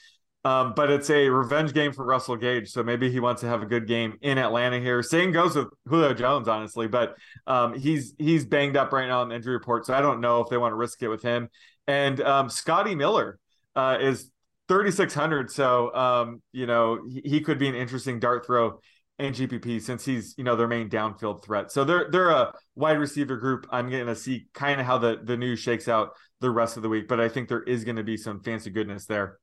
Um, 0.45 0.73
but 0.73 0.89
it's 0.89 1.09
a 1.09 1.27
revenge 1.27 1.73
game 1.73 1.91
for 1.91 2.05
Russell 2.05 2.37
Gage, 2.37 2.69
so 2.69 2.81
maybe 2.81 3.11
he 3.11 3.19
wants 3.19 3.41
to 3.41 3.47
have 3.47 3.61
a 3.61 3.65
good 3.65 3.87
game 3.87 4.17
in 4.21 4.37
Atlanta 4.37 4.79
here. 4.79 5.03
Same 5.03 5.33
goes 5.33 5.55
with 5.55 5.67
Julio 5.85 6.13
Jones, 6.13 6.47
honestly, 6.47 6.87
but 6.87 7.15
um, 7.45 7.77
he's 7.77 8.13
he's 8.17 8.45
banged 8.45 8.77
up 8.77 8.93
right 8.93 9.07
now 9.07 9.21
on 9.21 9.29
the 9.29 9.35
injury 9.35 9.53
report, 9.53 9.85
so 9.85 9.93
I 9.93 9.99
don't 9.99 10.21
know 10.21 10.39
if 10.39 10.49
they 10.49 10.57
want 10.57 10.71
to 10.71 10.77
risk 10.77 11.01
it 11.01 11.09
with 11.09 11.21
him. 11.21 11.49
And 11.87 12.21
um, 12.21 12.49
Scotty 12.49 12.95
Miller 12.95 13.37
uh, 13.75 13.97
is 13.99 14.31
3,600. 14.69 15.51
So, 15.51 15.93
um, 15.93 16.41
you 16.53 16.67
know, 16.67 16.99
he, 17.05 17.21
he, 17.25 17.41
could 17.41 17.57
be 17.57 17.67
an 17.67 17.75
interesting 17.75 18.19
dart 18.19 18.45
throw 18.45 18.79
in 19.17 19.33
GPP 19.33 19.81
since 19.81 20.05
he's, 20.05 20.35
you 20.37 20.43
know, 20.43 20.55
their 20.55 20.67
main 20.67 20.89
downfield 20.89 21.43
threat. 21.43 21.71
So 21.71 21.83
they're, 21.83 22.07
they're 22.11 22.29
a 22.29 22.53
wide 22.75 22.99
receiver 22.99 23.37
group. 23.37 23.67
I'm 23.71 23.89
going 23.89 24.05
to 24.05 24.15
see 24.15 24.45
kind 24.53 24.79
of 24.79 24.85
how 24.85 24.99
the, 24.99 25.19
the 25.23 25.35
news 25.35 25.59
shakes 25.59 25.87
out 25.87 26.11
the 26.39 26.51
rest 26.51 26.77
of 26.77 26.83
the 26.83 26.89
week, 26.89 27.07
but 27.07 27.19
I 27.19 27.27
think 27.27 27.49
there 27.49 27.63
is 27.63 27.83
going 27.83 27.97
to 27.97 28.03
be 28.03 28.15
some 28.15 28.41
fancy 28.41 28.69
goodness 28.69 29.05
there. 29.05 29.39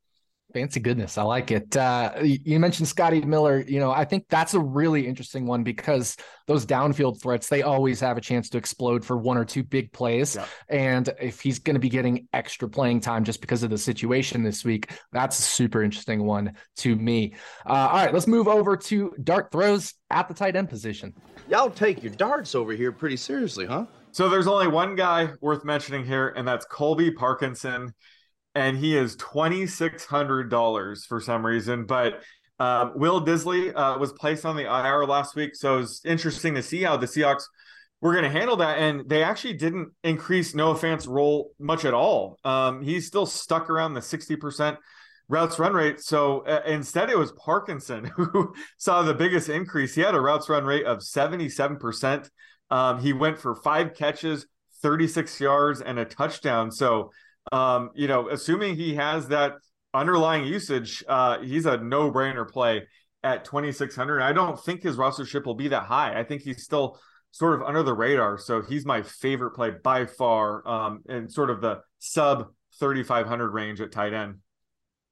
Fancy 0.55 0.81
goodness. 0.81 1.19
I 1.19 1.23
like 1.23 1.51
it. 1.51 1.77
Uh, 1.77 2.13
you 2.23 2.61
mentioned 2.61 2.87
Scotty 2.89 3.21
Miller. 3.21 3.65
You 3.67 3.81
know, 3.81 3.91
I 3.91 4.05
think 4.05 4.27
that's 4.29 4.55
a 4.55 4.61
really 4.61 5.07
interesting 5.07 5.45
one 5.45 5.65
because 5.65 6.17
those 6.47 6.65
downfield 6.65 7.21
threats, 7.21 7.49
they 7.49 7.63
always 7.63 7.99
have 8.01 8.17
a 8.17 8.21
chance 8.21 8.49
to 8.51 8.59
explode 8.59 9.05
for 9.05 9.17
one 9.19 9.37
or 9.37 9.45
two 9.45 9.65
big 9.65 9.93
plays. 9.93 10.37
Yeah. 10.37 10.47
And 10.69 11.11
if 11.21 11.41
he's 11.41 11.59
going 11.59 11.75
to 11.75 11.81
be 11.81 11.89
getting 11.89 12.29
extra 12.33 12.69
playing 12.69 13.01
time 13.01 13.25
just 13.25 13.41
because 13.41 13.65
of 13.65 13.71
the 13.71 13.79
situation 13.79 14.45
this 14.45 14.65
week, 14.65 14.93
that's 15.13 15.39
a 15.39 15.43
super 15.43 15.83
interesting 15.83 16.25
one 16.25 16.53
to 16.77 16.95
me. 16.95 17.35
Uh, 17.67 17.73
all 17.73 18.05
right, 18.05 18.15
let's 18.15 18.29
move 18.29 18.47
over 18.47 18.77
to 18.77 19.13
dart 19.25 19.51
throws 19.51 19.95
at 20.11 20.29
the 20.29 20.35
tight 20.35 20.55
end 20.55 20.71
position. 20.71 21.13
Y'all 21.49 21.71
take 21.71 22.03
your 22.05 22.13
darts 22.13 22.55
over 22.55 22.73
here 22.73 22.93
pretty 22.93 23.17
seriously, 23.17 23.67
huh? 23.67 23.87
So 24.13 24.29
there's 24.29 24.47
only 24.47 24.69
one 24.69 24.95
guy 24.95 25.29
worth 25.43 25.65
mentioning 25.65 26.07
here, 26.07 26.29
and 26.29 26.49
that's 26.49 26.65
Colby 26.65 27.11
Parkinson 27.11 27.93
and 28.57 28.79
he 28.79 28.97
is 28.97 29.15
twenty 29.17 29.67
six 29.67 30.07
hundred 30.07 30.51
dollars 30.51 31.05
for 31.05 31.21
some 31.21 31.45
reason. 31.45 31.85
But 31.85 32.23
uh, 32.59 32.91
Will 32.95 33.25
Dissly 33.25 33.73
uh, 33.75 33.99
was 33.99 34.13
placed 34.15 34.47
on 34.47 34.57
the 34.57 34.65
IR 34.65 35.05
last 35.07 35.37
week, 35.37 35.55
so 35.55 35.79
it's 35.79 36.05
interesting 36.05 36.55
to 36.55 36.63
see 36.63 36.83
how 36.83 36.97
the 36.97 37.07
Seahawks 37.07 37.45
were 38.01 38.13
going 38.13 38.25
to 38.25 38.31
handle 38.31 38.57
that. 38.57 38.79
And 38.79 39.09
they 39.09 39.23
actually 39.23 39.55
didn't 39.55 39.91
increase 40.03 40.55
Noah 40.55 40.77
Fant's 40.77 41.07
role 41.07 41.53
much 41.59 41.85
at 41.85 41.93
all. 41.93 42.39
Um, 42.45 42.83
he's 42.83 43.07
still 43.07 43.27
stuck 43.27 43.69
around 43.69 43.93
the 43.93 44.03
sixty 44.03 44.37
percent 44.37 44.79
routes 45.29 45.59
run 45.59 45.75
rate. 45.75 46.01
So 46.01 46.41
uh, 46.41 46.63
instead, 46.67 47.11
it 47.11 47.19
was 47.19 47.33
Parkinson 47.33 48.05
who 48.17 48.55
saw 48.79 49.03
the 49.03 49.15
biggest 49.15 49.51
increase. 49.51 49.95
He 49.95 50.01
had 50.01 50.15
a 50.15 50.21
routes 50.21 50.49
run 50.49 50.65
rate 50.65 50.87
of 50.87 51.03
seventy 51.03 51.51
seven 51.51 51.77
percent. 51.77 52.31
Um, 52.71 53.01
he 53.01 53.13
went 53.13 53.39
for 53.39 53.55
five 53.55 53.95
catches, 53.95 54.47
36 54.83 55.41
yards, 55.41 55.81
and 55.81 56.01
a 56.01 56.05
touchdown. 56.05 56.73
So 56.73 57.13
um, 57.53 57.91
you 57.95 58.09
know, 58.09 58.29
assuming 58.29 58.77
he 58.77 58.95
has 58.95 59.29
that 59.29 59.55
underlying 59.95 60.45
usage, 60.45 61.05
uh, 61.09 61.41
he's 61.41 61.67
a 61.67 61.79
no 61.79 62.11
brainer 62.11 62.49
play 62.49 62.87
at 63.23 63.45
2,600. 63.45 64.23
I 64.23 64.33
don't 64.33 64.59
think 64.63 64.83
his 64.83 64.97
rostership 64.97 65.45
will 65.45 65.55
be 65.55 65.69
that 65.69 65.85
high. 65.85 66.19
I 66.19 66.25
think 66.25 66.43
he's 66.43 66.63
still 66.63 66.99
sort 67.33 67.55
of 67.55 67.67
under 67.67 67.83
the 67.83 67.95
radar. 67.95 68.39
So 68.39 68.63
he's 68.63 68.87
my 68.87 69.03
favorite 69.03 69.53
play 69.53 69.71
by 69.83 70.07
far 70.07 70.67
um, 70.67 71.03
in 71.09 71.29
sort 71.29 71.51
of 71.51 71.61
the 71.61 71.81
sub 71.99 72.49
3,500 72.79 73.51
range 73.51 73.81
at 73.81 73.93
tight 73.93 74.13
end. 74.13 74.37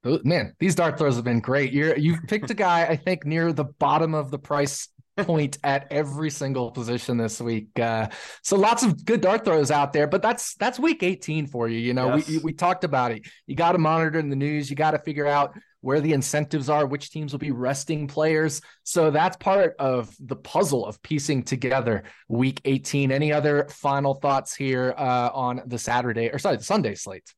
Man, 0.05 0.55
these 0.59 0.75
dart 0.75 0.99
throws 0.99 1.17
have 1.17 1.25
been 1.25 1.41
great. 1.41 1.73
You're 1.73 1.97
you 1.97 2.19
picked 2.29 2.51
a 2.51 2.55
guy 2.55 2.85
I 2.85 2.97
think 2.97 3.25
near 3.25 3.55
the 3.55 3.65
bottom 3.65 4.15
of 4.15 4.31
the 4.31 4.39
price 4.39 4.89
point 5.17 5.59
at 5.63 5.87
every 5.91 6.31
single 6.31 6.71
position 6.71 7.17
this 7.17 7.41
week. 7.41 7.79
Uh, 7.79 8.09
so 8.43 8.57
lots 8.57 8.83
of 8.83 9.05
good 9.05 9.21
dart 9.21 9.45
throws 9.45 9.71
out 9.71 9.93
there, 9.93 10.07
but 10.07 10.23
that's 10.23 10.55
that's 10.55 10.79
week 10.79 11.03
18 11.03 11.47
for 11.47 11.69
you. 11.69 11.79
You 11.79 11.95
know, 11.95 12.17
yes. 12.17 12.29
we 12.29 12.39
we 12.39 12.53
talked 12.53 12.85
about 12.85 13.13
it. 13.13 13.27
You 13.47 13.55
got 13.55 13.73
to 13.73 13.79
monitor 13.79 14.19
in 14.19 14.31
the 14.31 14.37
news. 14.37 14.69
You 14.69 14.77
got 14.77 14.93
to 14.93 14.99
figure 14.99 15.27
out 15.27 15.55
where 15.81 16.01
the 16.01 16.15
incentives 16.15 16.71
are, 16.71 16.87
which 16.87 17.11
teams 17.11 17.33
will 17.33 17.39
be 17.39 17.51
resting 17.51 18.09
players. 18.09 18.63
So 18.85 19.11
that's 19.11 19.37
part 19.37 19.77
of 19.79 20.15
the 20.19 20.37
puzzle 20.37 20.87
of 20.87 21.03
piecing 21.03 21.43
together 21.43 22.05
week 22.27 22.63
18. 22.65 23.13
Any 23.13 23.35
other 23.35 23.67
final 23.69 24.15
thoughts 24.15 24.55
here 24.55 24.95
uh, 24.97 25.29
on 25.35 25.61
the 25.67 25.79
Saturday 25.79 26.31
or 26.31 26.39
sorry, 26.39 26.57
the 26.57 26.65
Sunday 26.65 26.95
slate? 26.95 27.35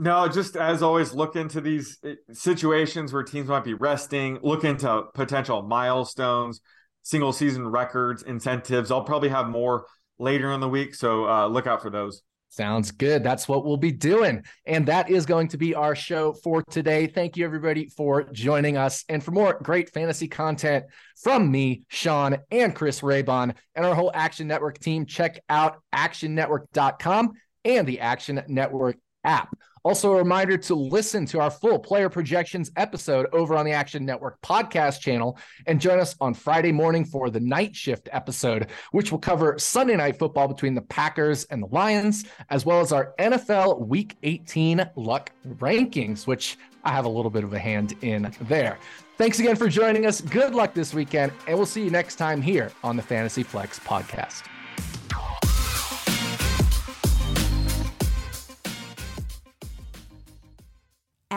No, 0.00 0.28
just 0.28 0.56
as 0.56 0.80
always, 0.80 1.12
look 1.12 1.34
into 1.34 1.60
these 1.60 1.98
eh, 2.04 2.14
situations 2.32 3.12
where 3.12 3.24
teams 3.24 3.48
might 3.48 3.64
be 3.64 3.74
resting, 3.74 4.38
look 4.42 4.62
into 4.62 5.02
potential 5.12 5.62
milestones 5.62 6.60
single 7.08 7.32
season 7.32 7.66
records, 7.66 8.22
incentives. 8.22 8.90
I'll 8.90 9.02
probably 9.02 9.30
have 9.30 9.48
more 9.48 9.86
later 10.18 10.52
in 10.52 10.60
the 10.60 10.68
week. 10.68 10.94
So 10.94 11.26
uh, 11.26 11.46
look 11.46 11.66
out 11.66 11.80
for 11.80 11.88
those. 11.88 12.20
Sounds 12.50 12.90
good. 12.90 13.24
That's 13.24 13.48
what 13.48 13.64
we'll 13.64 13.78
be 13.78 13.92
doing. 13.92 14.44
And 14.66 14.84
that 14.86 15.08
is 15.08 15.24
going 15.24 15.48
to 15.48 15.56
be 15.56 15.74
our 15.74 15.94
show 15.94 16.34
for 16.34 16.62
today. 16.64 17.06
Thank 17.06 17.38
you, 17.38 17.46
everybody, 17.46 17.86
for 17.86 18.24
joining 18.24 18.76
us. 18.76 19.06
And 19.08 19.24
for 19.24 19.30
more 19.30 19.58
great 19.62 19.90
fantasy 19.90 20.28
content 20.28 20.84
from 21.16 21.50
me, 21.50 21.84
Sean, 21.88 22.36
and 22.50 22.74
Chris 22.74 23.00
Raybon, 23.00 23.54
and 23.74 23.86
our 23.86 23.94
whole 23.94 24.10
Action 24.12 24.46
Network 24.46 24.78
team, 24.78 25.06
check 25.06 25.40
out 25.48 25.82
actionnetwork.com 25.94 27.32
and 27.64 27.86
the 27.86 28.00
Action 28.00 28.42
Network 28.48 28.96
app. 29.24 29.56
Also, 29.84 30.12
a 30.12 30.16
reminder 30.16 30.58
to 30.58 30.74
listen 30.74 31.24
to 31.26 31.40
our 31.40 31.50
full 31.50 31.78
player 31.78 32.08
projections 32.08 32.70
episode 32.76 33.26
over 33.32 33.56
on 33.56 33.64
the 33.64 33.72
Action 33.72 34.04
Network 34.04 34.40
podcast 34.42 35.00
channel 35.00 35.38
and 35.66 35.80
join 35.80 35.98
us 35.98 36.16
on 36.20 36.34
Friday 36.34 36.72
morning 36.72 37.04
for 37.04 37.30
the 37.30 37.40
night 37.40 37.74
shift 37.74 38.08
episode, 38.12 38.66
which 38.92 39.10
will 39.10 39.18
cover 39.18 39.58
Sunday 39.58 39.96
night 39.96 40.18
football 40.18 40.48
between 40.48 40.74
the 40.74 40.82
Packers 40.82 41.44
and 41.44 41.62
the 41.62 41.68
Lions, 41.68 42.24
as 42.50 42.66
well 42.66 42.80
as 42.80 42.92
our 42.92 43.14
NFL 43.18 43.86
Week 43.86 44.16
18 44.22 44.90
luck 44.96 45.30
rankings, 45.46 46.26
which 46.26 46.58
I 46.84 46.90
have 46.90 47.04
a 47.04 47.08
little 47.08 47.30
bit 47.30 47.44
of 47.44 47.52
a 47.52 47.58
hand 47.58 47.94
in 48.02 48.30
there. 48.42 48.78
Thanks 49.16 49.38
again 49.38 49.56
for 49.56 49.68
joining 49.68 50.06
us. 50.06 50.20
Good 50.20 50.54
luck 50.54 50.74
this 50.74 50.94
weekend, 50.94 51.32
and 51.46 51.56
we'll 51.56 51.66
see 51.66 51.82
you 51.82 51.90
next 51.90 52.16
time 52.16 52.42
here 52.42 52.72
on 52.84 52.96
the 52.96 53.02
Fantasy 53.02 53.42
Flex 53.42 53.78
podcast. 53.78 54.42